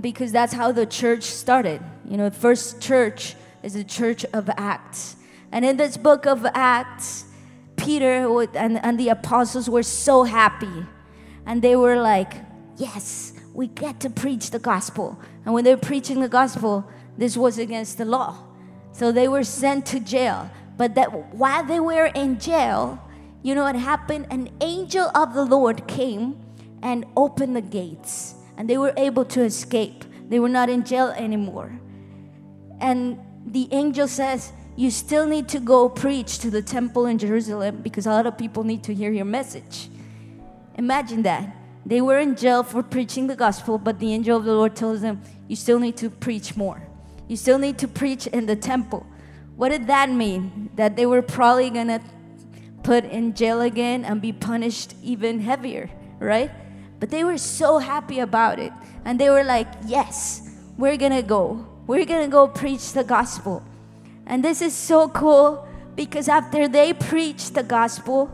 because 0.00 0.30
that's 0.30 0.52
how 0.52 0.70
the 0.70 0.86
church 0.86 1.24
started. 1.24 1.82
You 2.08 2.16
know, 2.16 2.28
the 2.28 2.36
first 2.36 2.80
church 2.80 3.34
is 3.62 3.74
the 3.74 3.82
church 3.82 4.24
of 4.32 4.48
Acts. 4.56 5.16
And 5.50 5.64
in 5.64 5.76
this 5.76 5.96
book 5.96 6.26
of 6.26 6.46
Acts, 6.54 7.24
Peter 7.76 8.28
and, 8.54 8.78
and 8.84 8.98
the 8.98 9.08
apostles 9.08 9.68
were 9.68 9.82
so 9.82 10.22
happy. 10.22 10.86
And 11.46 11.62
they 11.62 11.74
were 11.74 12.00
like, 12.00 12.34
yes, 12.76 13.32
we 13.58 13.66
get 13.66 13.98
to 13.98 14.08
preach 14.08 14.52
the 14.52 14.58
gospel. 14.60 15.18
And 15.44 15.52
when 15.52 15.64
they 15.64 15.74
were 15.74 15.80
preaching 15.80 16.20
the 16.20 16.28
gospel, 16.28 16.88
this 17.16 17.36
was 17.36 17.58
against 17.58 17.98
the 17.98 18.04
law. 18.04 18.38
So 18.92 19.10
they 19.10 19.26
were 19.26 19.42
sent 19.42 19.84
to 19.86 19.98
jail. 19.98 20.48
But 20.76 20.94
that 20.94 21.34
while 21.34 21.64
they 21.64 21.80
were 21.80 22.06
in 22.06 22.38
jail, 22.38 23.02
you 23.42 23.56
know 23.56 23.64
what 23.64 23.74
happened? 23.74 24.28
An 24.30 24.48
angel 24.60 25.10
of 25.12 25.34
the 25.34 25.44
Lord 25.44 25.88
came 25.88 26.38
and 26.84 27.04
opened 27.16 27.56
the 27.56 27.60
gates, 27.60 28.36
and 28.56 28.70
they 28.70 28.78
were 28.78 28.94
able 28.96 29.24
to 29.24 29.42
escape. 29.42 30.04
They 30.28 30.38
were 30.38 30.48
not 30.48 30.68
in 30.68 30.84
jail 30.84 31.08
anymore. 31.08 31.72
And 32.78 33.18
the 33.44 33.68
angel 33.72 34.06
says, 34.06 34.52
you 34.76 34.92
still 34.92 35.26
need 35.26 35.48
to 35.48 35.58
go 35.58 35.88
preach 35.88 36.38
to 36.38 36.50
the 36.50 36.62
temple 36.62 37.06
in 37.06 37.18
Jerusalem 37.18 37.80
because 37.82 38.06
a 38.06 38.10
lot 38.10 38.28
of 38.28 38.38
people 38.38 38.62
need 38.62 38.84
to 38.84 38.94
hear 38.94 39.10
your 39.10 39.24
message. 39.24 39.88
Imagine 40.76 41.24
that. 41.24 41.57
They 41.86 42.00
were 42.00 42.18
in 42.18 42.36
jail 42.36 42.62
for 42.62 42.82
preaching 42.82 43.26
the 43.26 43.36
gospel, 43.36 43.78
but 43.78 43.98
the 43.98 44.12
angel 44.12 44.36
of 44.36 44.44
the 44.44 44.52
Lord 44.52 44.76
tells 44.76 45.00
them, 45.00 45.22
You 45.48 45.56
still 45.56 45.78
need 45.78 45.96
to 45.98 46.10
preach 46.10 46.56
more. 46.56 46.82
You 47.28 47.36
still 47.36 47.58
need 47.58 47.78
to 47.78 47.88
preach 47.88 48.26
in 48.26 48.46
the 48.46 48.56
temple. 48.56 49.06
What 49.56 49.70
did 49.70 49.86
that 49.86 50.10
mean? 50.10 50.70
That 50.76 50.96
they 50.96 51.06
were 51.06 51.22
probably 51.22 51.70
gonna 51.70 52.00
put 52.82 53.04
in 53.04 53.34
jail 53.34 53.60
again 53.60 54.04
and 54.04 54.20
be 54.20 54.32
punished 54.32 54.94
even 55.02 55.40
heavier, 55.40 55.90
right? 56.18 56.50
But 57.00 57.10
they 57.10 57.24
were 57.24 57.38
so 57.38 57.78
happy 57.78 58.20
about 58.20 58.58
it. 58.58 58.72
And 59.04 59.18
they 59.18 59.30
were 59.30 59.44
like, 59.44 59.68
Yes, 59.86 60.56
we're 60.76 60.96
gonna 60.96 61.22
go. 61.22 61.66
We're 61.86 62.04
gonna 62.04 62.28
go 62.28 62.48
preach 62.48 62.92
the 62.92 63.04
gospel. 63.04 63.62
And 64.26 64.44
this 64.44 64.60
is 64.60 64.74
so 64.74 65.08
cool 65.08 65.66
because 65.96 66.28
after 66.28 66.68
they 66.68 66.92
preached 66.92 67.54
the 67.54 67.62
gospel, 67.62 68.30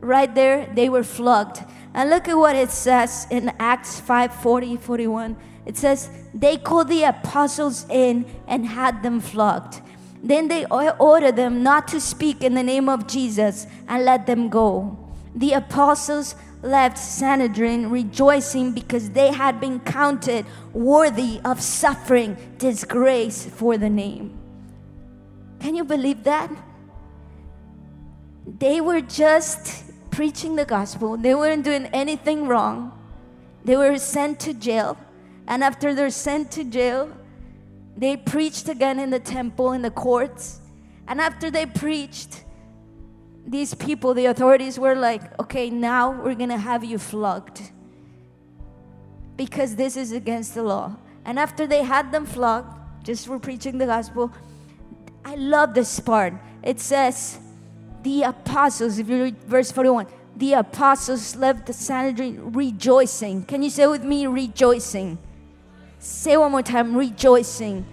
right 0.00 0.32
there, 0.34 0.70
they 0.74 0.88
were 0.88 1.02
flogged. 1.02 1.64
And 1.98 2.10
look 2.10 2.28
at 2.28 2.38
what 2.38 2.54
it 2.54 2.70
says 2.70 3.26
in 3.28 3.50
Acts 3.58 3.98
5 3.98 4.32
40, 4.32 4.76
41. 4.76 5.36
It 5.66 5.76
says, 5.76 6.08
They 6.32 6.56
called 6.56 6.86
the 6.86 7.02
apostles 7.02 7.86
in 7.90 8.24
and 8.46 8.64
had 8.64 9.02
them 9.02 9.18
flogged. 9.18 9.80
Then 10.22 10.46
they 10.46 10.64
ordered 10.64 11.34
them 11.34 11.64
not 11.64 11.88
to 11.88 12.00
speak 12.00 12.44
in 12.44 12.54
the 12.54 12.62
name 12.62 12.88
of 12.88 13.08
Jesus 13.08 13.66
and 13.88 14.04
let 14.04 14.26
them 14.26 14.48
go. 14.48 14.96
The 15.34 15.54
apostles 15.54 16.36
left 16.62 16.98
Sanhedrin 16.98 17.90
rejoicing 17.90 18.70
because 18.70 19.10
they 19.10 19.32
had 19.32 19.58
been 19.58 19.80
counted 19.80 20.46
worthy 20.72 21.40
of 21.44 21.60
suffering 21.60 22.36
disgrace 22.58 23.44
for 23.44 23.76
the 23.76 23.90
name. 23.90 24.38
Can 25.58 25.74
you 25.74 25.82
believe 25.82 26.22
that? 26.22 26.48
They 28.46 28.80
were 28.80 29.00
just 29.00 29.87
preaching 30.18 30.56
the 30.56 30.64
gospel, 30.64 31.16
they 31.16 31.32
weren't 31.32 31.62
doing 31.62 31.86
anything 31.92 32.48
wrong. 32.48 32.90
They 33.64 33.76
were 33.76 33.96
sent 33.98 34.40
to 34.40 34.52
jail, 34.52 34.98
and 35.46 35.62
after 35.62 35.94
they're 35.94 36.10
sent 36.10 36.50
to 36.58 36.64
jail, 36.64 37.16
they 37.96 38.16
preached 38.16 38.68
again 38.68 38.98
in 38.98 39.10
the 39.10 39.20
temple, 39.20 39.70
in 39.74 39.82
the 39.82 39.92
courts. 39.92 40.58
And 41.06 41.20
after 41.20 41.52
they 41.52 41.66
preached, 41.66 42.42
these 43.46 43.74
people, 43.74 44.12
the 44.12 44.26
authorities 44.26 44.76
were 44.76 44.96
like, 44.96 45.22
okay, 45.38 45.70
now 45.70 46.10
we're 46.10 46.34
gonna 46.34 46.58
have 46.58 46.82
you 46.82 46.98
flogged 46.98 47.70
because 49.36 49.76
this 49.76 49.96
is 49.96 50.10
against 50.10 50.56
the 50.56 50.64
law. 50.64 50.96
And 51.26 51.38
after 51.38 51.64
they 51.64 51.84
had 51.84 52.10
them 52.10 52.26
flogged, 52.26 52.74
just 53.04 53.28
for 53.28 53.38
preaching 53.38 53.78
the 53.78 53.86
gospel, 53.86 54.32
I 55.24 55.36
love 55.36 55.74
this 55.74 56.00
part. 56.00 56.34
It 56.64 56.80
says, 56.80 57.38
the 58.08 58.22
apostles, 58.22 58.98
if 58.98 59.06
you 59.10 59.22
read 59.24 59.36
verse 59.42 59.70
41, 59.70 60.06
the 60.34 60.54
apostles 60.54 61.36
left 61.36 61.66
the 61.66 61.74
Sanhedrin 61.74 62.52
rejoicing. 62.52 63.44
Can 63.44 63.62
you 63.62 63.68
say 63.68 63.86
with 63.86 64.02
me, 64.02 64.26
rejoicing? 64.26 65.18
Say 65.98 66.34
one 66.38 66.52
more 66.52 66.62
time, 66.62 66.96
rejoicing. 66.96 67.84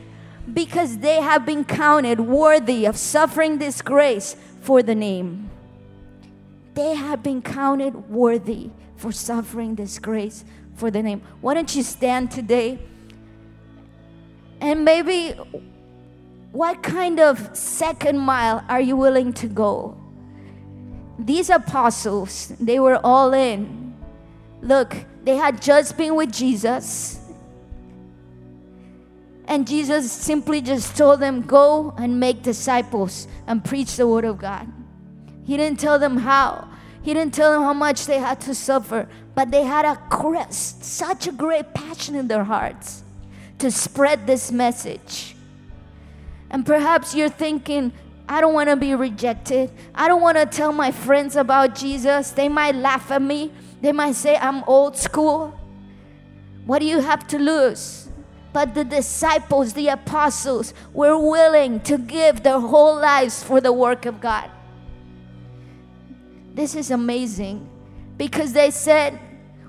Because 0.54 0.99
they 0.99 1.19
have 1.19 1.45
been 1.45 1.65
counted 1.65 2.21
worthy 2.21 2.86
of 2.86 2.95
suffering 2.95 3.58
disgrace 3.58 4.38
for 4.62 4.82
the 4.82 4.95
name. 4.95 5.49
They 6.75 6.95
have 6.95 7.21
been 7.21 7.41
counted 7.41 8.10
worthy 8.10 8.69
for 8.95 9.12
suffering 9.12 9.75
disgrace 9.75 10.45
for 10.75 10.89
the 10.89 11.04
name. 11.04 11.23
Why 11.41 11.56
don't 11.56 11.75
you 11.75 11.84
stand 11.84 12.32
today? 12.32 12.80
And 14.62 14.86
maybe 14.86 15.32
what 16.54 16.84
kind 16.84 17.19
of 17.19 17.49
second 17.58 18.17
mile 18.17 18.63
are 18.69 18.80
you 18.80 18.95
willing 18.95 19.34
to 19.34 19.47
go? 19.47 19.97
These 21.17 21.49
apostles, 21.49 22.54
they 22.60 22.80
were 22.80 22.99
all 23.04 23.34
in. 23.34 23.95
Look, 24.62 24.95
they 25.23 25.36
had 25.36 25.62
just 25.62 25.97
been 25.97 26.15
with 26.15 26.32
Jesus. 26.32 27.19
And 29.47 29.67
Jesus 29.67 30.12
simply 30.12 30.62
just 30.62 30.97
told 30.97 31.19
them, 31.19 31.41
Go 31.41 31.93
and 31.97 32.19
make 32.19 32.41
disciples 32.41 33.28
and 33.47 33.63
preach 33.63 33.95
the 33.95 34.08
word 34.08 34.25
of 34.25 34.39
God. 34.39 34.67
He 35.45 35.56
didn't 35.56 35.80
tell 35.80 35.99
them 35.99 36.17
how, 36.17 36.67
He 37.04 37.13
didn't 37.13 37.34
tell 37.34 37.51
them 37.51 37.62
how 37.62 37.73
much 37.73 38.06
they 38.08 38.19
had 38.19 38.41
to 38.41 38.56
suffer, 38.56 39.08
but 39.36 39.51
they 39.51 39.63
had 39.63 39.86
a 39.86 39.95
crest, 40.10 40.84
such 40.84 41.28
a 41.28 41.32
great 41.32 41.73
passion 41.73 42.15
in 42.15 42.28
their 42.28 42.43
hearts 42.43 43.04
to 43.60 43.71
spread 43.71 44.25
this 44.25 44.51
message. 44.51 45.36
And 46.49 46.65
perhaps 46.65 47.15
you're 47.15 47.30
thinking, 47.30 47.93
I 48.27 48.41
don't 48.41 48.53
want 48.53 48.69
to 48.69 48.75
be 48.75 48.95
rejected. 48.95 49.71
I 49.93 50.07
don't 50.07 50.21
want 50.21 50.38
to 50.38 50.45
tell 50.45 50.71
my 50.71 50.91
friends 50.91 51.35
about 51.35 51.75
Jesus. 51.75 52.31
They 52.31 52.49
might 52.49 52.75
laugh 52.75 53.11
at 53.11 53.21
me. 53.21 53.51
They 53.81 53.91
might 53.91 54.15
say 54.15 54.35
I'm 54.38 54.63
old 54.63 54.97
school. 54.97 55.59
What 56.65 56.79
do 56.79 56.85
you 56.85 56.99
have 56.99 57.27
to 57.27 57.38
lose? 57.38 58.09
But 58.51 58.73
the 58.73 58.83
disciples, 58.83 59.73
the 59.73 59.89
apostles, 59.89 60.73
were 60.93 61.17
willing 61.17 61.81
to 61.81 61.97
give 61.97 62.41
their 62.41 62.59
whole 62.59 62.95
lives 62.95 63.43
for 63.43 63.61
the 63.61 63.73
work 63.73 64.05
of 64.05 64.19
God. 64.19 64.49
This 66.53 66.73
is 66.73 66.89
amazing 66.89 67.69
because 68.17 68.53
they 68.53 68.71
said, 68.71 69.19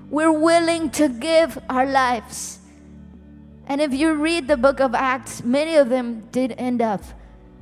We're 0.09 0.31
willing 0.31 0.89
to 0.91 1.09
give 1.09 1.59
our 1.69 1.85
lives. 1.85 2.59
And 3.67 3.81
if 3.81 3.93
you 3.93 4.13
read 4.13 4.47
the 4.47 4.55
book 4.55 4.79
of 4.79 4.95
Acts, 4.95 5.43
many 5.43 5.75
of 5.75 5.89
them 5.89 6.21
did 6.31 6.55
end 6.57 6.81
up 6.81 7.03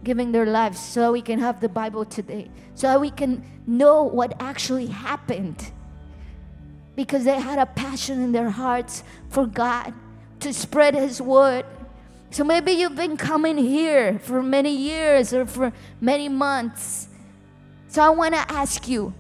giving 0.06 0.32
their 0.32 0.46
lives 0.46 0.80
so 0.80 1.12
we 1.12 1.22
can 1.22 1.40
have 1.40 1.60
the 1.60 1.68
Bible 1.68 2.06
today, 2.06 2.50
so 2.76 2.98
we 3.00 3.12
can 3.12 3.44
know 3.68 4.04
what 4.04 4.34
actually 4.40 4.86
happened. 4.86 5.72
Because 6.96 7.26
they 7.26 7.42
had 7.42 7.60
a 7.60 7.66
passion 7.66 8.22
in 8.22 8.32
their 8.32 8.50
hearts 8.50 9.04
for 9.30 9.46
God 9.46 9.94
to 10.40 10.54
spread 10.54 10.96
His 10.96 11.22
word. 11.22 11.66
So 12.30 12.46
maybe 12.46 12.72
you've 12.72 12.96
been 12.96 13.18
coming 13.18 13.58
here 13.58 14.20
for 14.20 14.42
many 14.42 14.74
years 14.74 15.34
or 15.34 15.46
for 15.46 15.74
many 16.00 16.30
months. 16.30 17.10
So 17.90 18.02
I 18.02 18.10
want 18.10 18.34
to 18.36 18.52
ask 18.52 18.88
you 18.88 19.14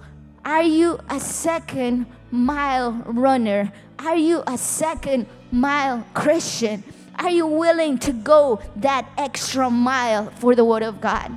are 0.45 0.63
you 0.63 0.99
a 1.09 1.19
second 1.19 2.05
mile 2.29 2.91
runner? 3.05 3.73
Are 3.99 4.15
you 4.15 4.43
a 4.45 4.57
second 4.57 5.25
mile 5.51 6.05
Christian? 6.13 6.83
Are 7.17 7.29
you 7.29 7.47
willing 7.47 7.97
to 7.99 8.11
go 8.11 8.61
that 8.77 9.09
extra 9.17 9.69
mile 9.69 10.29
for 10.31 10.55
the 10.55 10.65
Word 10.65 10.83
of 10.83 10.99
God? 10.99 11.31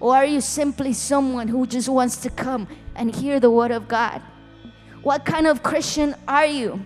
Or 0.00 0.16
are 0.16 0.24
you 0.24 0.40
simply 0.40 0.92
someone 0.92 1.48
who 1.48 1.66
just 1.66 1.88
wants 1.88 2.16
to 2.18 2.30
come 2.30 2.66
and 2.96 3.14
hear 3.14 3.38
the 3.38 3.50
Word 3.50 3.70
of 3.70 3.86
God? 3.86 4.20
What 5.02 5.24
kind 5.24 5.46
of 5.46 5.62
Christian 5.62 6.14
are 6.26 6.46
you? 6.46 6.84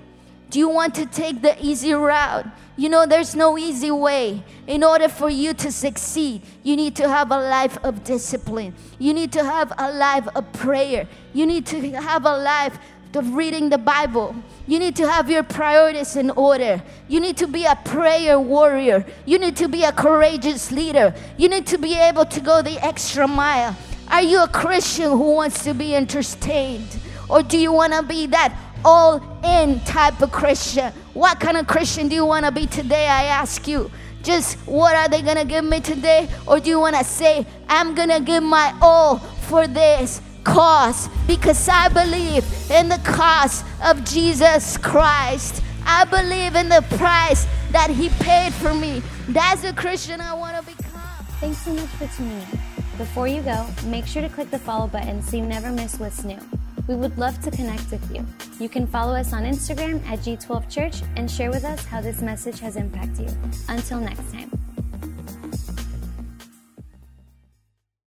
Do 0.50 0.58
you 0.58 0.68
want 0.68 0.94
to 0.96 1.06
take 1.06 1.42
the 1.42 1.56
easy 1.64 1.92
route? 1.92 2.46
You 2.76 2.90
know, 2.90 3.06
there's 3.06 3.34
no 3.34 3.56
easy 3.56 3.90
way. 3.90 4.44
In 4.66 4.84
order 4.84 5.08
for 5.08 5.30
you 5.30 5.54
to 5.54 5.72
succeed, 5.72 6.42
you 6.62 6.76
need 6.76 6.94
to 6.96 7.08
have 7.08 7.30
a 7.30 7.38
life 7.38 7.78
of 7.82 8.04
discipline. 8.04 8.74
You 8.98 9.14
need 9.14 9.32
to 9.32 9.42
have 9.42 9.72
a 9.78 9.90
life 9.90 10.28
of 10.34 10.52
prayer. 10.52 11.08
You 11.32 11.46
need 11.46 11.66
to 11.66 11.80
have 12.00 12.26
a 12.26 12.36
life 12.36 12.78
of 13.16 13.34
reading 13.34 13.68
the 13.68 13.78
Bible. 13.78 14.34
You 14.66 14.78
need 14.78 14.96
to 14.96 15.10
have 15.10 15.30
your 15.30 15.42
priorities 15.42 16.16
in 16.16 16.30
order. 16.30 16.82
You 17.08 17.20
need 17.20 17.36
to 17.38 17.46
be 17.46 17.64
a 17.64 17.76
prayer 17.84 18.38
warrior. 18.38 19.04
You 19.24 19.38
need 19.38 19.56
to 19.56 19.68
be 19.68 19.84
a 19.84 19.92
courageous 19.92 20.70
leader. 20.70 21.14
You 21.36 21.48
need 21.48 21.66
to 21.68 21.78
be 21.78 21.94
able 21.94 22.26
to 22.26 22.40
go 22.40 22.62
the 22.62 22.78
extra 22.84 23.26
mile. 23.26 23.76
Are 24.08 24.22
you 24.22 24.42
a 24.42 24.48
Christian 24.48 25.10
who 25.10 25.34
wants 25.34 25.64
to 25.64 25.74
be 25.74 25.94
entertained? 25.94 26.98
Or 27.28 27.42
do 27.42 27.58
you 27.58 27.72
want 27.72 27.92
to 27.92 28.02
be 28.02 28.26
that 28.28 28.56
all 28.84 29.20
in 29.44 29.80
type 29.80 30.20
of 30.22 30.30
Christian. 30.30 30.92
What 31.12 31.40
kind 31.40 31.56
of 31.56 31.66
Christian 31.66 32.08
do 32.08 32.14
you 32.14 32.24
want 32.24 32.46
to 32.46 32.52
be 32.52 32.66
today? 32.66 33.08
I 33.08 33.24
ask 33.24 33.66
you. 33.66 33.90
Just 34.22 34.58
what 34.66 34.94
are 34.94 35.08
they 35.08 35.22
to 35.22 35.44
give 35.44 35.64
me 35.64 35.80
today? 35.80 36.28
Or 36.46 36.60
do 36.60 36.70
you 36.70 36.80
want 36.80 36.96
to 36.96 37.04
say, 37.04 37.46
I'm 37.68 37.94
to 37.94 38.20
give 38.20 38.42
my 38.42 38.76
all 38.80 39.18
for 39.18 39.66
this 39.66 40.20
cause 40.46 41.08
because 41.26 41.68
I 41.68 41.88
believe 41.88 42.44
in 42.70 42.88
the 42.88 43.00
cost 43.04 43.64
of 43.84 44.04
Jesus 44.04 44.78
Christ. 44.78 45.62
I 45.84 46.04
believe 46.04 46.54
in 46.54 46.68
the 46.68 46.84
price 46.96 47.46
that 47.72 47.90
He 47.90 48.08
paid 48.20 48.54
for 48.54 48.72
me. 48.72 49.02
That's 49.28 49.62
the 49.62 49.72
Christian 49.72 50.20
I 50.20 50.34
want 50.34 50.56
to 50.56 50.62
become. 50.62 51.00
Thanks 51.40 51.58
so 51.58 51.72
much 51.74 51.90
for 51.98 52.06
tuning 52.16 52.40
in. 52.40 52.60
Before 52.96 53.28
you 53.28 53.42
go, 53.42 53.66
make 53.86 54.06
sure 54.06 54.22
to 54.22 54.28
click 54.28 54.50
the 54.50 54.58
follow 54.58 54.86
button 54.86 55.20
so 55.20 55.36
you 55.36 55.44
never 55.44 55.70
miss 55.70 55.98
what's 55.98 56.24
new. 56.24 56.38
We 56.86 56.94
would 56.94 57.18
love 57.18 57.40
to 57.42 57.50
connect 57.50 57.90
with 57.90 58.14
you. 58.14 58.24
You 58.60 58.68
can 58.68 58.86
follow 58.86 59.14
us 59.14 59.32
on 59.32 59.42
Instagram 59.42 60.06
at 60.06 60.20
G12 60.20 60.70
Church 60.70 61.02
and 61.16 61.28
share 61.28 61.50
with 61.50 61.64
us 61.64 61.84
how 61.84 62.00
this 62.00 62.22
message 62.22 62.60
has 62.60 62.76
impacted 62.76 63.30
you. 63.30 63.36
Until 63.68 64.00
next 64.00 64.32
time. 64.32 64.50